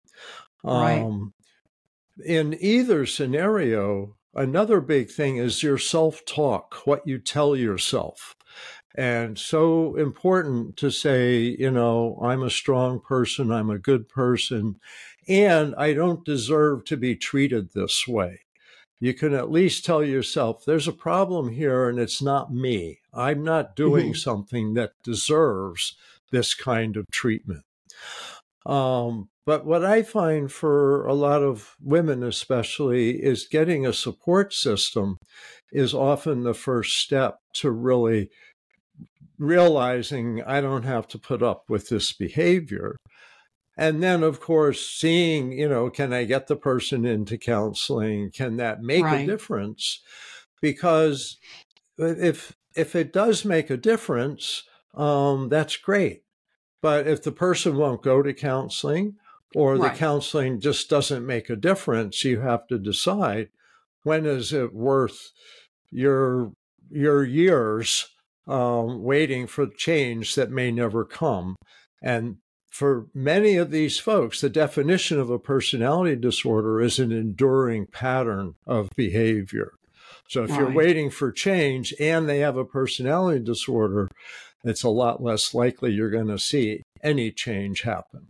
[0.62, 1.00] Right.
[1.00, 1.34] Um,
[2.24, 8.34] in either scenario, another big thing is your self talk, what you tell yourself.
[8.94, 14.80] And so important to say, you know, I'm a strong person, I'm a good person,
[15.28, 18.40] and I don't deserve to be treated this way.
[18.98, 22.98] You can at least tell yourself, there's a problem here and it's not me.
[23.14, 24.14] I'm not doing mm-hmm.
[24.14, 25.96] something that deserves
[26.32, 27.62] this kind of treatment.
[28.66, 34.52] Um, but what I find for a lot of women, especially, is getting a support
[34.52, 35.16] system
[35.72, 38.28] is often the first step to really
[39.38, 42.98] realizing I don't have to put up with this behavior.
[43.74, 48.30] And then, of course, seeing, you know, can I get the person into counseling?
[48.30, 49.22] Can that make right.
[49.22, 50.02] a difference?
[50.60, 51.38] Because
[51.96, 56.24] if if it does make a difference, um, that's great.
[56.82, 59.16] But if the person won't go to counseling
[59.54, 59.92] or right.
[59.92, 63.48] the counseling just doesn't make a difference, you have to decide
[64.02, 65.32] when is it worth
[65.90, 66.52] your
[66.90, 68.06] your years
[68.46, 71.56] um, waiting for change that may never come.
[72.02, 72.36] And
[72.70, 78.54] for many of these folks, the definition of a personality disorder is an enduring pattern
[78.66, 79.72] of behavior.
[80.28, 80.60] So if right.
[80.60, 84.08] you're waiting for change and they have a personality disorder,
[84.64, 88.28] it's a lot less likely you're going to see any change happen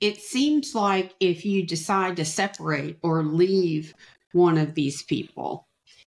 [0.00, 3.94] it seems like if you decide to separate or leave
[4.32, 5.66] one of these people,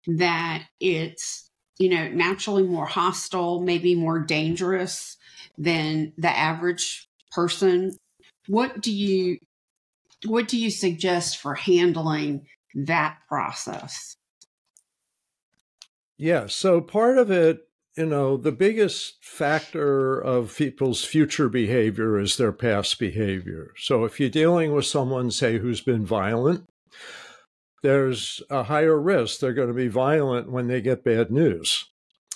[0.07, 5.17] that it's, you know, naturally more hostile, maybe more dangerous
[5.57, 7.97] than the average person.
[8.47, 9.39] What do you
[10.27, 14.17] what do you suggest for handling that process?
[16.17, 16.47] Yeah.
[16.49, 17.68] So part of it,
[17.99, 23.73] you know, the biggest factor of people's future behavior is their past behavior.
[23.77, 26.69] So if you're dealing with someone, say, who's been violent,
[27.83, 31.87] there's a higher risk they're going to be violent when they get bad news.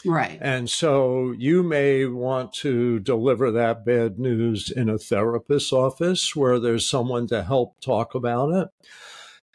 [0.04, 0.36] Right.
[0.42, 6.58] And so you may want to deliver that bad news in a therapist's office where
[6.58, 8.68] there's someone to help talk about it.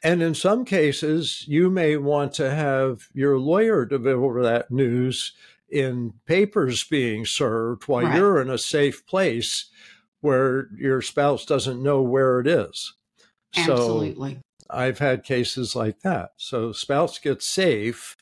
[0.03, 5.33] And in some cases, you may want to have your lawyer deliver that news
[5.69, 8.15] in papers being served while right.
[8.15, 9.69] you're in a safe place
[10.21, 12.93] where your spouse doesn't know where it is.
[13.55, 14.33] Absolutely.
[14.33, 16.31] So I've had cases like that.
[16.37, 18.17] So spouse gets safe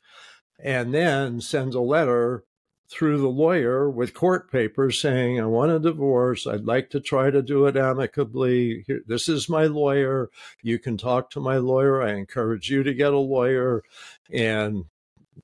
[0.63, 2.43] and then sends a letter
[2.87, 6.45] through the lawyer with court papers saying, I want a divorce.
[6.45, 8.83] I'd like to try to do it amicably.
[8.85, 10.29] Here, this is my lawyer.
[10.61, 12.01] You can talk to my lawyer.
[12.01, 13.83] I encourage you to get a lawyer.
[14.31, 14.85] And,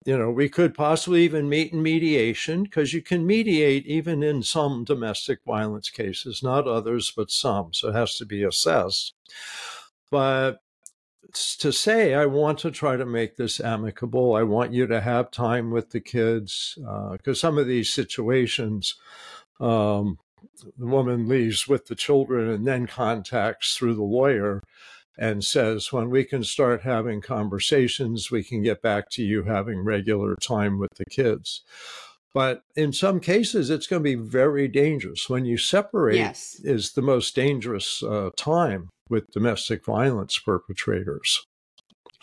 [0.06, 4.42] you know, we could possibly even meet in mediation because you can mediate even in
[4.42, 7.74] some domestic violence cases, not others, but some.
[7.74, 9.14] So it has to be assessed.
[10.10, 10.62] But
[11.60, 14.36] to say, I want to try to make this amicable.
[14.36, 18.96] I want you to have time with the kids because uh, some of these situations,
[19.60, 20.18] um,
[20.78, 24.64] the woman leaves with the children and then contacts through the lawyer
[25.22, 29.86] and says, when we can start having conversations, we can get back to you having
[29.86, 31.61] regular time with the kids.
[32.34, 35.30] But in some cases, it's going to be very dangerous.
[35.30, 36.59] When you separate, yes.
[36.63, 41.45] is the most dangerous uh, time with domestic violence perpetrators.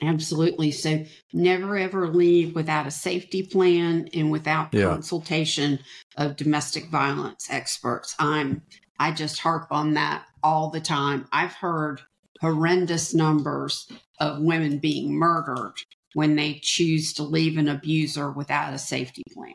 [0.03, 0.72] Absolutely.
[0.72, 4.86] So never ever leave without a safety plan and without yeah.
[4.86, 5.78] consultation
[6.16, 8.16] of domestic violence experts.
[8.18, 8.62] I'm
[8.99, 11.26] I just harp on that all the time.
[11.32, 12.01] I've heard
[12.41, 15.74] horrendous numbers of women being murdered
[16.14, 19.55] when they choose to leave an abuser without a safety plan.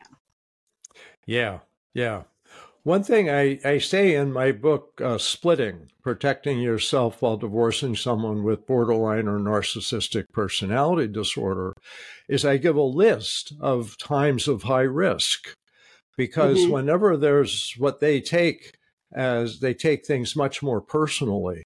[1.25, 1.59] Yeah.
[1.93, 2.23] Yeah.
[2.83, 8.43] One thing I, I say in my book, uh, Splitting Protecting Yourself While Divorcing Someone
[8.43, 11.73] with Borderline or Narcissistic Personality Disorder,
[12.27, 15.53] is I give a list of times of high risk.
[16.17, 16.73] Because mm-hmm.
[16.73, 18.73] whenever there's what they take
[19.15, 21.63] as they take things much more personally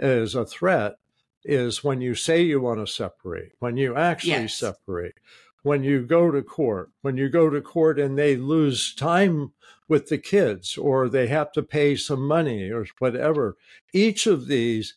[0.00, 0.96] as a threat,
[1.44, 4.54] is when you say you want to separate, when you actually yes.
[4.54, 5.14] separate,
[5.62, 9.52] when you go to court, when you go to court and they lose time
[9.88, 13.56] with the kids or they have to pay some money or whatever.
[13.92, 14.94] Each of these,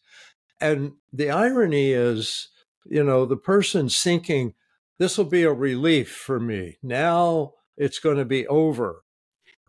[0.61, 2.49] and the irony is,
[2.85, 4.53] you know, the person's thinking,
[4.99, 6.77] this will be a relief for me.
[6.83, 9.03] Now it's going to be over.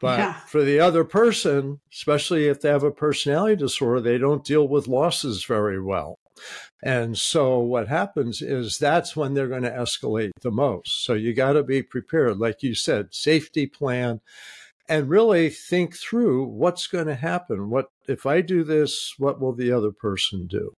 [0.01, 0.33] But yeah.
[0.33, 4.89] for the other person, especially if they have a personality disorder, they don't deal with
[4.89, 6.19] losses very well.
[6.83, 11.05] And so what happens is that's when they're going to escalate the most.
[11.05, 12.39] So you got to be prepared.
[12.39, 14.21] Like you said, safety plan
[14.89, 17.71] and really think through what's going to happen.
[17.71, 20.75] What if I do this, what will the other person do?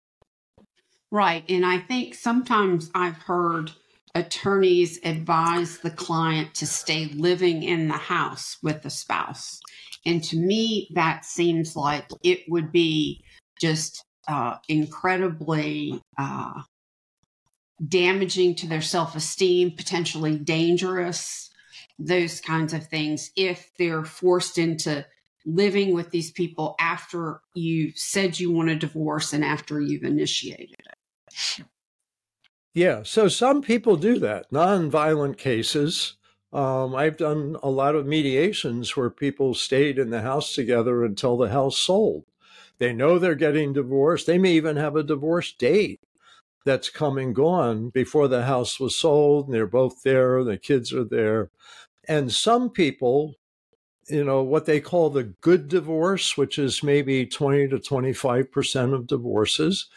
[1.09, 1.43] Right.
[1.49, 3.71] And I think sometimes I've heard
[4.15, 9.59] attorneys advise the client to stay living in the house with the spouse.
[10.05, 13.21] And to me, that seems like it would be
[13.59, 16.61] just uh, incredibly uh,
[17.85, 21.49] damaging to their self esteem, potentially dangerous,
[21.99, 25.05] those kinds of things, if they're forced into
[25.45, 30.75] living with these people after you said you want a divorce and after you've initiated
[30.79, 31.65] it.
[32.75, 36.15] Yeah, so some people do that, non-violent cases.
[36.53, 41.37] Um, I've done a lot of mediations where people stayed in the house together until
[41.37, 42.25] the house sold.
[42.77, 44.27] They know they're getting divorced.
[44.27, 46.01] They may even have a divorce date
[46.65, 50.93] that's come and gone before the house was sold, and they're both there, the kids
[50.93, 51.51] are there.
[52.07, 53.35] And some people,
[54.09, 59.07] you know, what they call the good divorce, which is maybe 20 to 25% of
[59.07, 59.87] divorces,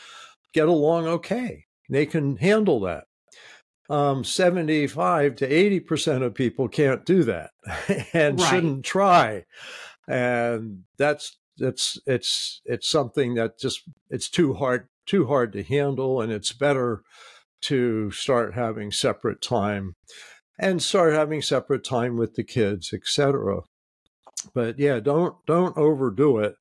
[0.54, 1.66] get along okay.
[1.88, 3.04] They can handle that.
[3.90, 7.50] Um, 75 to 80% of people can't do that
[8.12, 8.50] and right.
[8.50, 9.44] shouldn't try.
[10.06, 16.20] And that's it's it's it's something that just it's too hard too hard to handle
[16.20, 17.02] and it's better
[17.62, 19.96] to start having separate time
[20.58, 23.60] and start having separate time with the kids etc
[24.54, 26.54] but yeah don't don't overdo it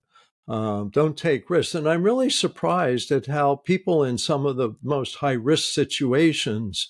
[0.48, 4.72] um, don't take risks and i'm really surprised at how people in some of the
[4.82, 6.90] most high risk situations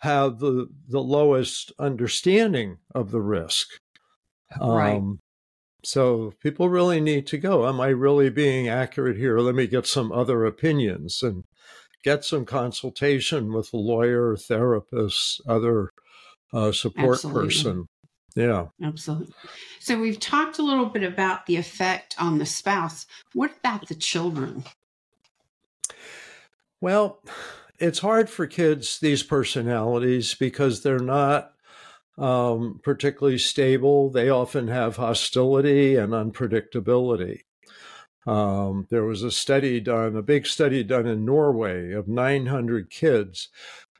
[0.00, 3.68] have the the lowest understanding of the risk
[4.60, 5.02] um, right
[5.84, 7.68] so people really need to go.
[7.68, 9.38] Am I really being accurate here?
[9.38, 11.44] Let me get some other opinions and
[12.02, 15.90] get some consultation with a lawyer, therapist, other
[16.52, 17.44] uh, support Absolutely.
[17.44, 17.86] person.
[18.34, 18.66] Yeah.
[18.82, 19.32] Absolutely.
[19.78, 23.06] So we've talked a little bit about the effect on the spouse.
[23.32, 24.64] What about the children?
[26.80, 27.22] Well,
[27.78, 31.52] it's hard for kids, these personalities, because they're not
[32.18, 34.10] um, particularly stable.
[34.10, 37.40] They often have hostility and unpredictability.
[38.26, 43.48] Um, there was a study done, a big study done in Norway of 900 kids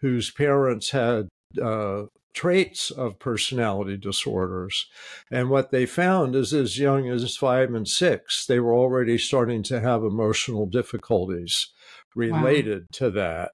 [0.01, 1.28] whose parents had
[1.62, 2.05] uh,
[2.35, 4.87] traits of personality disorders.
[5.30, 9.62] And what they found is as young as five and six, they were already starting
[9.64, 11.68] to have emotional difficulties
[12.14, 12.87] related wow.
[12.93, 13.53] to that.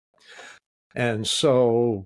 [0.94, 2.04] And so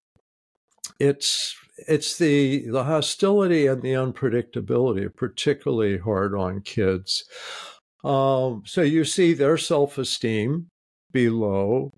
[1.01, 1.57] it's
[1.89, 7.25] it's the the hostility and the unpredictability are particularly hard on kids.
[8.05, 10.69] Um, so you see their self esteem
[11.13, 11.93] be low.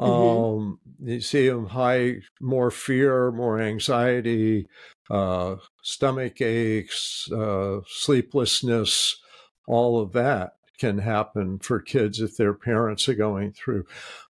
[0.00, 0.62] Mm-hmm.
[0.64, 4.66] Um, you see them high, more fear, more anxiety,
[5.10, 9.16] uh, stomach aches, uh, sleeplessness,
[9.66, 13.84] all of that can happen for kids if their parents are going through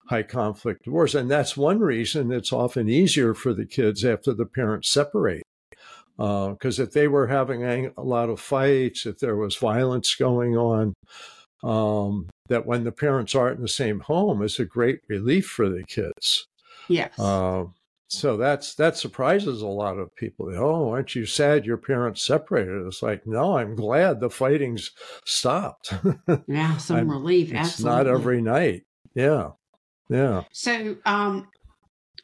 [0.09, 1.15] high conflict divorce.
[1.15, 5.43] And that's one reason it's often easier for the kids after the parents separate.
[6.19, 10.57] Because uh, if they were having a lot of fights, if there was violence going
[10.57, 10.93] on,
[11.65, 15.69] um, that when the parents aren't in the same home is a great relief for
[15.69, 16.47] the kids.
[16.89, 17.19] Yes.
[17.19, 17.65] Uh,
[18.09, 20.55] so that's that surprises a lot of people.
[20.55, 22.87] Oh, aren't you sad your parents separated?
[22.87, 24.91] It's like, no, I'm glad the fighting's
[25.25, 25.95] stopped.
[26.47, 27.51] yeah, some relief.
[27.51, 27.97] It's Absolutely.
[27.97, 28.83] not every night.
[29.15, 29.53] Yeah,
[30.11, 30.43] yeah.
[30.53, 31.49] So, um,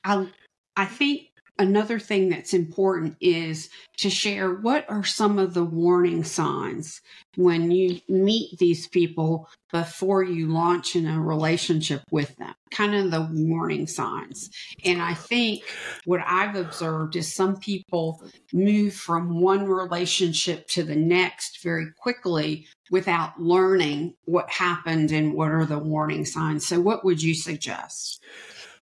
[0.05, 0.29] I
[0.77, 1.28] I think
[1.59, 7.01] another thing that's important is to share what are some of the warning signs
[7.37, 12.55] when you meet these people before you launch in a relationship with them.
[12.71, 14.51] Kind of the warning signs.
[14.85, 15.63] And i think
[16.05, 22.67] what i've observed is some people move from one relationship to the next very quickly
[22.91, 26.67] without learning what happened and what are the warning signs.
[26.67, 28.23] So what would you suggest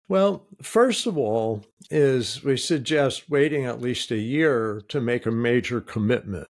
[0.08, 5.30] well, first of all, is we suggest waiting at least a year to make a
[5.30, 6.48] major commitment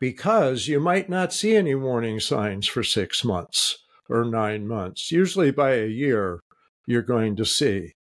[0.00, 3.78] because you might not see any warning signs for six months
[4.08, 5.12] or nine months.
[5.12, 6.40] Usually by a year,
[6.86, 7.94] you're going to see.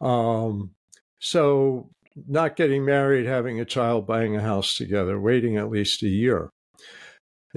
[0.00, 0.72] Um,
[1.20, 1.90] so,
[2.26, 6.50] not getting married, having a child, buying a house together, waiting at least a year.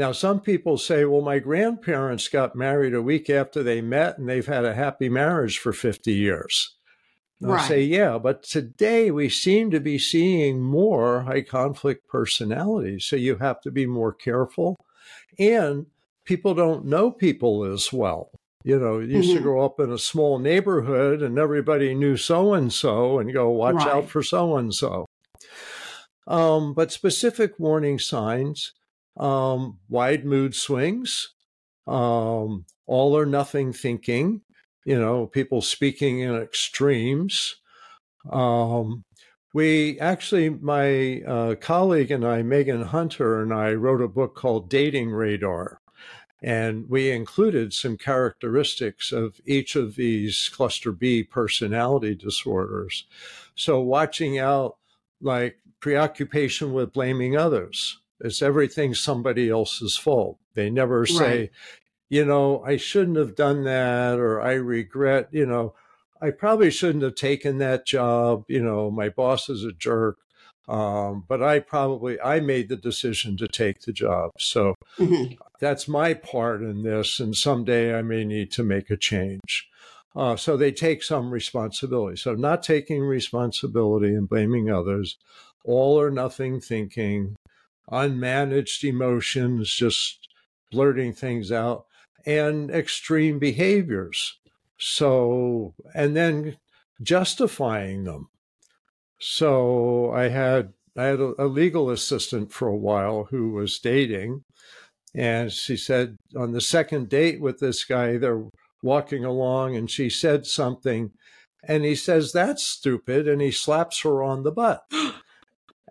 [0.01, 4.27] Now, some people say, well, my grandparents got married a week after they met and
[4.27, 6.75] they've had a happy marriage for 50 years.
[7.39, 7.61] Right.
[7.61, 13.05] I say, yeah, but today we seem to be seeing more high conflict personalities.
[13.05, 14.83] So you have to be more careful.
[15.37, 15.85] And
[16.25, 18.31] people don't know people as well.
[18.63, 19.37] You know, you used mm-hmm.
[19.37, 23.51] to grow up in a small neighborhood and everybody knew so and so and go,
[23.51, 23.87] watch right.
[23.89, 25.05] out for so and so.
[26.25, 28.73] But specific warning signs
[29.17, 31.33] um, wide mood swings,
[31.87, 34.41] um, all or nothing thinking,
[34.85, 37.55] you know, people speaking in extremes.
[38.29, 39.03] Um,
[39.53, 44.69] we actually, my uh, colleague and I, Megan Hunter, and I wrote a book called
[44.69, 45.81] Dating Radar.
[46.43, 53.05] And we included some characteristics of each of these cluster B personality disorders.
[53.53, 54.77] So, watching out
[55.21, 60.37] like preoccupation with blaming others, it's everything somebody else's fault.
[60.53, 61.51] They never say, right.
[62.09, 65.73] you know, I shouldn't have done that or I regret, you know,
[66.21, 68.45] I probably shouldn't have taken that job.
[68.47, 70.17] You know, my boss is a jerk.
[70.67, 74.31] Um, but I probably I made the decision to take the job.
[74.37, 75.33] So mm-hmm.
[75.59, 77.19] that's my part in this.
[77.19, 79.67] And someday I may need to make a change.
[80.15, 82.17] Uh, so they take some responsibility.
[82.17, 85.17] So not taking responsibility and blaming others,
[85.63, 87.35] all or nothing thinking,
[87.91, 90.27] unmanaged emotions, just
[90.71, 91.85] blurting things out,
[92.25, 94.37] and extreme behaviors.
[94.77, 96.57] So, and then
[97.01, 98.29] justifying them.
[99.19, 104.43] So I had I had a, a legal assistant for a while who was dating,
[105.13, 108.45] and she said on the second date with this guy, they're
[108.81, 111.11] walking along, and she said something,
[111.63, 114.83] and he says that's stupid, and he slaps her on the butt.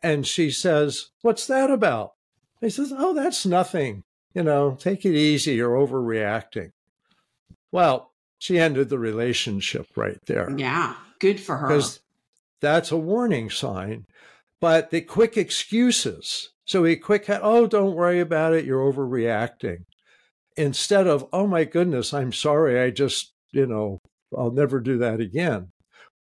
[0.03, 2.13] And she says, What's that about?
[2.61, 4.05] He says, Oh, that's nothing.
[4.35, 5.55] You know, take it easy.
[5.55, 6.71] You're overreacting.
[7.73, 10.51] Well, she ended the relationship right there.
[10.57, 11.69] Yeah, good for her.
[11.69, 12.01] Because
[12.61, 14.07] that's a warning sign.
[14.61, 16.51] But the quick excuses.
[16.65, 18.65] So he quick, oh, don't worry about it.
[18.65, 19.85] You're overreacting.
[20.57, 22.81] Instead of, oh my goodness, I'm sorry.
[22.81, 23.99] I just, you know,
[24.37, 25.73] I'll never do that again.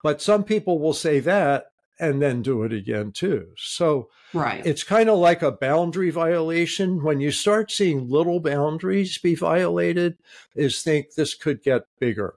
[0.02, 1.66] But some people will say that
[1.99, 3.49] and then do it again too.
[3.57, 4.64] So right.
[4.66, 7.03] it's kind of like a boundary violation.
[7.03, 10.18] When you start seeing little boundaries be violated,
[10.55, 12.34] is think this could get bigger.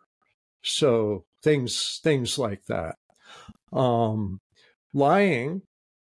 [0.62, 2.96] So things things like that.
[3.72, 4.40] Um,
[4.94, 5.62] lying,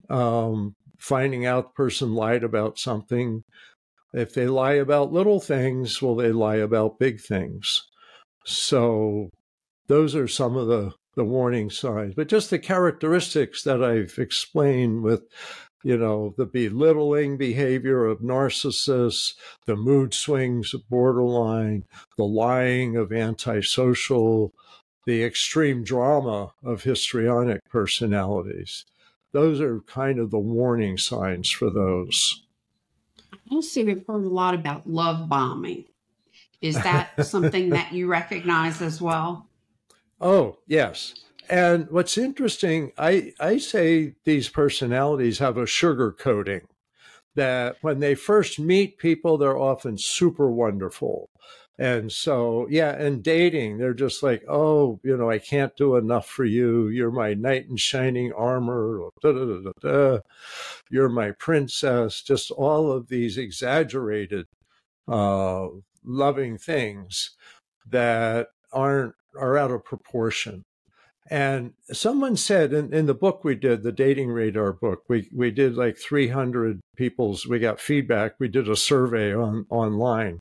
[0.09, 3.45] um, finding out the person lied about something.
[4.13, 7.87] If they lie about little things, will they lie about big things?
[8.45, 9.31] So
[9.87, 15.03] those are some of the the warning signs, but just the characteristics that I've explained
[15.03, 15.21] with,
[15.85, 19.35] you know, the belittling behavior of narcissists,
[19.67, 21.85] the mood swings of borderline,
[22.17, 24.55] the lying of antisocial,
[25.05, 28.87] the extreme drama of histrionic personalities.
[29.33, 32.45] Those are kind of the warning signs for those.
[33.53, 35.85] I see we've heard a lot about love bombing.
[36.63, 39.50] Is that something that you recognize as well?
[40.21, 41.15] Oh, yes.
[41.49, 46.69] And what's interesting, I, I say these personalities have a sugar coating
[47.35, 51.31] that when they first meet people, they're often super wonderful.
[51.79, 56.29] And so, yeah, and dating, they're just like, oh, you know, I can't do enough
[56.29, 56.89] for you.
[56.89, 59.01] You're my knight in shining armor.
[59.23, 60.19] Da, da, da,
[60.91, 62.23] You're my princess.
[62.23, 64.47] Just all of these exaggerated,
[65.09, 65.69] uh,
[66.05, 67.31] loving things
[67.89, 70.65] that aren't are out of proportion.
[71.31, 75.53] And someone said in, in the book we did, the dating radar book, we, we
[75.53, 78.35] did like 300 people's, we got feedback.
[78.41, 80.41] We did a survey on online.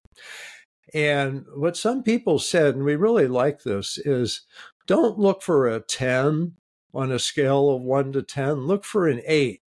[0.92, 4.42] And what some people said, and we really like this, is
[4.88, 6.54] don't look for a 10
[6.96, 8.66] on a scale of one to 10.
[8.66, 9.62] Look for an eight,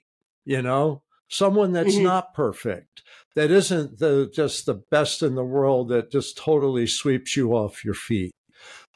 [0.45, 2.05] you know, someone that's mm-hmm.
[2.05, 3.03] not perfect,
[3.37, 7.85] that isn't the just the best in the world, that just totally sweeps you off
[7.85, 8.33] your feet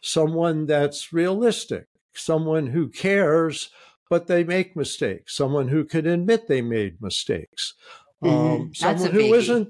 [0.07, 3.71] someone that's realistic, someone who cares,
[4.09, 7.75] but they make mistakes, someone who can admit they made mistakes,
[8.23, 8.63] mm-hmm.
[8.63, 9.69] um, someone who isn't,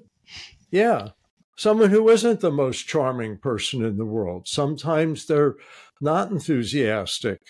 [0.71, 1.09] yeah,
[1.57, 4.47] someone who isn't the most charming person in the world.
[4.47, 5.55] Sometimes they're
[6.03, 7.41] not enthusiastic.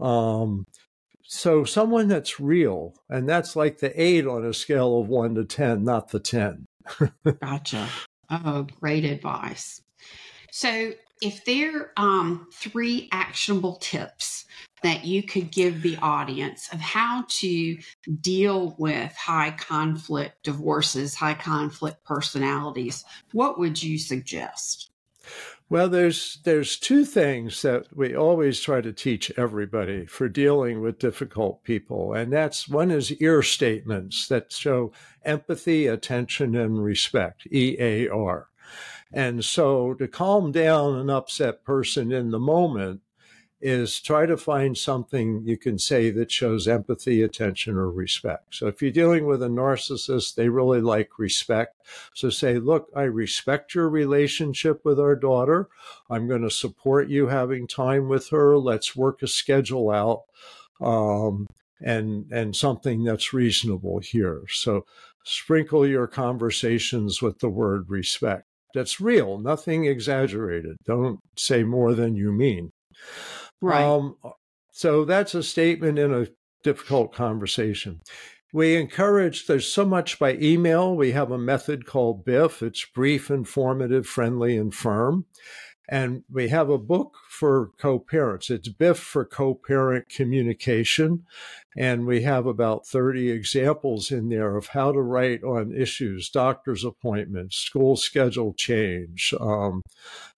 [0.00, 0.66] Um,
[1.22, 5.44] so someone that's real, and that's like the eight on a scale of one to
[5.44, 6.66] 10, not the 10.
[7.42, 7.86] gotcha.
[8.30, 9.82] Oh, great advice.
[10.50, 14.44] So if there are um, three actionable tips
[14.82, 17.78] that you could give the audience of how to
[18.20, 24.90] deal with high conflict divorces, high conflict personalities, what would you suggest?
[25.68, 30.98] Well, there's there's two things that we always try to teach everybody for dealing with
[30.98, 34.92] difficult people, and that's one is EAR statements that show
[35.24, 37.46] empathy, attention, and respect.
[37.52, 38.48] E A R.
[39.12, 43.00] And so to calm down an upset person in the moment
[43.60, 48.54] is try to find something you can say that shows empathy, attention, or respect.
[48.54, 51.76] So if you're dealing with a narcissist, they really like respect.
[52.14, 55.68] So say, look, I respect your relationship with our daughter.
[56.08, 58.56] I'm going to support you having time with her.
[58.56, 60.22] Let's work a schedule out.
[60.80, 61.46] Um,
[61.82, 64.42] and and something that's reasonable here.
[64.48, 64.84] So
[65.24, 70.76] sprinkle your conversations with the word respect that's real, nothing exaggerated.
[70.86, 72.70] Don't say more than you mean.
[73.60, 73.82] Right.
[73.82, 74.16] Um,
[74.72, 76.28] so that's a statement in a
[76.62, 78.00] difficult conversation.
[78.52, 80.96] We encourage, there's so much by email.
[80.96, 82.62] We have a method called BIF.
[82.62, 85.26] It's brief, informative, friendly, and firm.
[85.92, 88.48] And we have a book for co parents.
[88.48, 91.26] It's BIF for co parent communication.
[91.76, 96.84] And we have about 30 examples in there of how to write on issues, doctor's
[96.84, 99.82] appointments, school schedule change, um,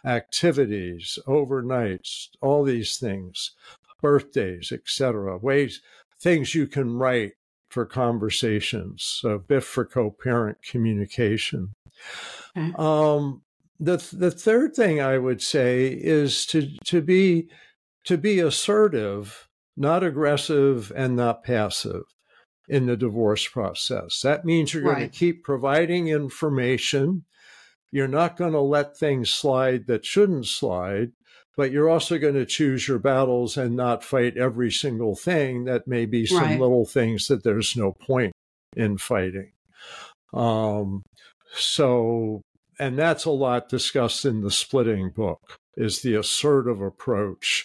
[0.06, 3.52] activities, overnights, all these things,
[4.00, 5.36] birthdays, etc.
[5.36, 5.82] Ways,
[6.18, 7.32] things you can write
[7.68, 9.02] for conversations.
[9.20, 11.74] So BIF for co parent communication.
[12.56, 12.72] Okay.
[12.78, 13.42] Um,
[13.82, 17.48] the the third thing I would say is to to be
[18.04, 22.04] to be assertive, not aggressive and not passive
[22.68, 24.20] in the divorce process.
[24.20, 24.98] That means you're right.
[24.98, 27.24] going to keep providing information.
[27.90, 31.12] You're not going to let things slide that shouldn't slide,
[31.56, 35.88] but you're also going to choose your battles and not fight every single thing that
[35.88, 36.60] may be some right.
[36.60, 38.32] little things that there's no point
[38.76, 39.52] in fighting.
[40.32, 41.02] Um,
[41.52, 42.40] so
[42.82, 47.64] and that's a lot discussed in the splitting book is the assertive approach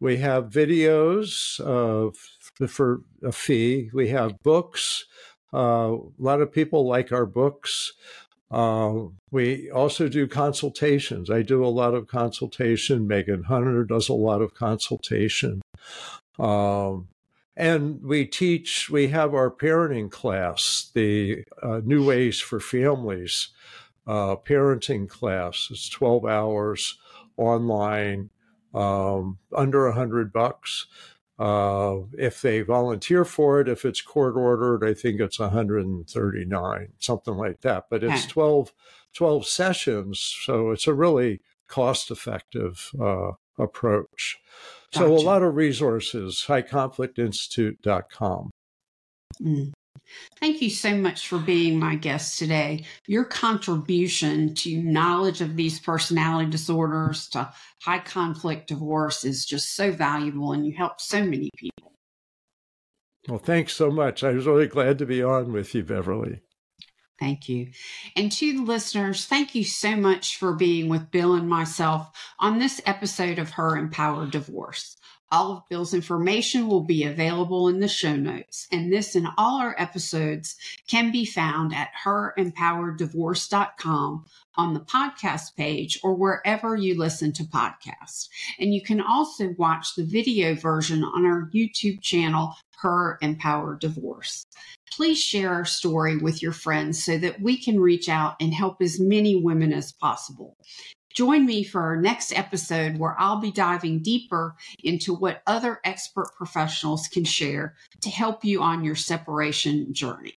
[0.00, 2.10] We have videos uh,
[2.66, 3.90] for a fee.
[3.94, 5.06] We have books.
[5.52, 7.92] Uh, a lot of people like our books.
[8.54, 11.28] Uh, we also do consultations.
[11.28, 13.08] I do a lot of consultation.
[13.08, 15.60] Megan Hunter does a lot of consultation.
[16.38, 17.08] Um,
[17.56, 23.48] and we teach, we have our parenting class, the uh, New Ways for Families
[24.06, 25.68] uh, parenting class.
[25.70, 26.96] It's 12 hours
[27.36, 28.30] online,
[28.72, 30.86] um, under a hundred bucks.
[31.38, 37.34] Uh, if they volunteer for it, if it's court ordered, I think it's 139, something
[37.34, 37.86] like that.
[37.90, 38.72] But it's 12,
[39.14, 44.38] 12 sessions, so it's a really cost effective uh, approach.
[44.92, 45.06] Gotcha.
[45.06, 48.50] So a lot of resources, highconflictinstitute.com.
[49.42, 49.72] Mm.
[50.38, 52.84] Thank you so much for being my guest today.
[53.06, 59.90] Your contribution to knowledge of these personality disorders, to high conflict divorce is just so
[59.90, 61.92] valuable, and you help so many people.
[63.28, 64.22] Well, thanks so much.
[64.22, 66.42] I was really glad to be on with you, Beverly.
[67.18, 67.70] Thank you.
[68.16, 72.58] And to the listeners, thank you so much for being with Bill and myself on
[72.58, 74.96] this episode of Her Empowered Divorce.
[75.32, 79.58] All of Bill's information will be available in the show notes, and this and all
[79.58, 80.54] our episodes
[80.88, 88.28] can be found at herempowereddivorce.com on the podcast page or wherever you listen to podcasts.
[88.58, 94.46] And you can also watch the video version on our YouTube channel, Her Empowered Divorce.
[94.92, 98.80] Please share our story with your friends so that we can reach out and help
[98.80, 100.56] as many women as possible.
[101.14, 106.34] Join me for our next episode where I'll be diving deeper into what other expert
[106.36, 110.34] professionals can share to help you on your separation journey.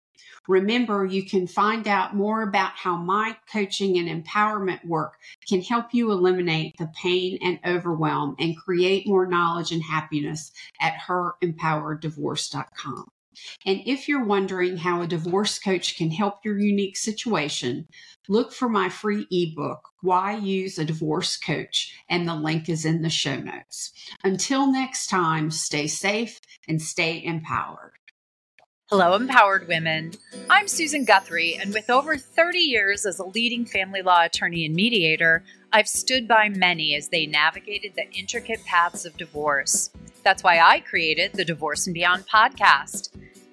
[0.49, 5.14] Remember, you can find out more about how my coaching and empowerment work
[5.49, 10.51] can help you eliminate the pain and overwhelm and create more knowledge and happiness
[10.81, 13.09] at herempowereddivorce.com.
[13.66, 17.89] And if you're wondering how a divorce coach can help your unique situation,
[18.28, 23.03] look for my free ebook, Why Use a Divorce Coach, and the link is in
[23.03, 23.93] the show notes.
[24.22, 27.93] Until next time, stay safe and stay empowered.
[28.91, 30.12] Hello, empowered women.
[30.51, 34.74] I'm Susan Guthrie, and with over 30 years as a leading family law attorney and
[34.74, 39.91] mediator, I've stood by many as they navigated the intricate paths of divorce.
[40.22, 43.09] That's why I created the Divorce and Beyond podcast.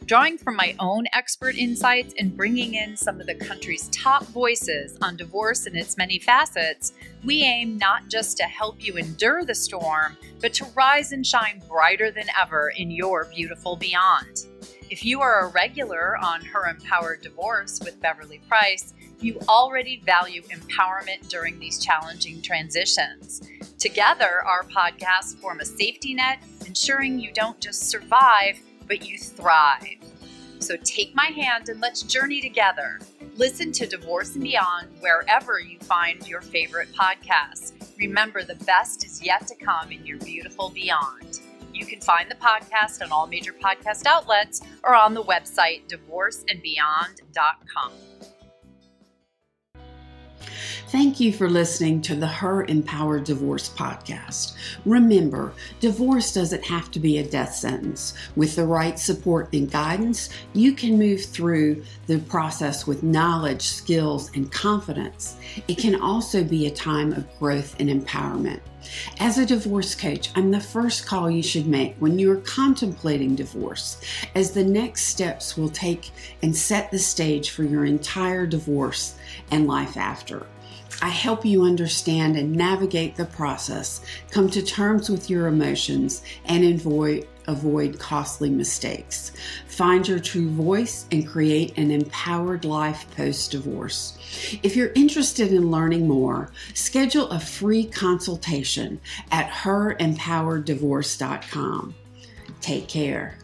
[0.06, 4.98] Drawing from my own expert insights and bringing in some of the country's top voices
[5.02, 6.92] on divorce and its many facets,
[7.24, 11.64] we aim not just to help you endure the storm, but to rise and shine
[11.70, 14.46] brighter than ever in your beautiful beyond.
[14.92, 20.42] If you are a regular on Her Empowered Divorce with Beverly Price, you already value
[20.50, 23.42] empowerment during these challenging transitions.
[23.80, 29.96] Together, our podcasts form a safety net, ensuring you don't just survive, but you thrive.
[30.60, 33.00] So take my hand and let's journey together.
[33.38, 37.72] Listen to Divorce and Beyond wherever you find your favorite podcasts.
[37.98, 41.40] Remember, the best is yet to come in your beautiful beyond.
[41.82, 47.92] You can find the podcast on all major podcast outlets or on the website divorceandbeyond.com.
[50.90, 54.54] Thank you for listening to the Her Empowered Divorce podcast.
[54.86, 58.14] Remember, divorce doesn't have to be a death sentence.
[58.36, 64.30] With the right support and guidance, you can move through the process with knowledge, skills,
[64.36, 65.38] and confidence.
[65.68, 68.60] It can also be a time of growth and empowerment.
[69.20, 73.36] As a divorce coach, I'm the first call you should make when you are contemplating
[73.36, 74.02] divorce,
[74.36, 76.12] as the next steps will take
[76.42, 79.16] and set the stage for your entire divorce
[79.52, 80.48] and life after.
[81.02, 86.64] I help you understand and navigate the process, come to terms with your emotions, and
[86.64, 89.32] avoid, avoid costly mistakes.
[89.82, 94.16] Find your true voice and create an empowered life post divorce.
[94.62, 99.02] If you're interested in learning more, schedule a free consultation
[99.32, 101.96] at herempowereddivorce.com.
[102.62, 103.40] Take care.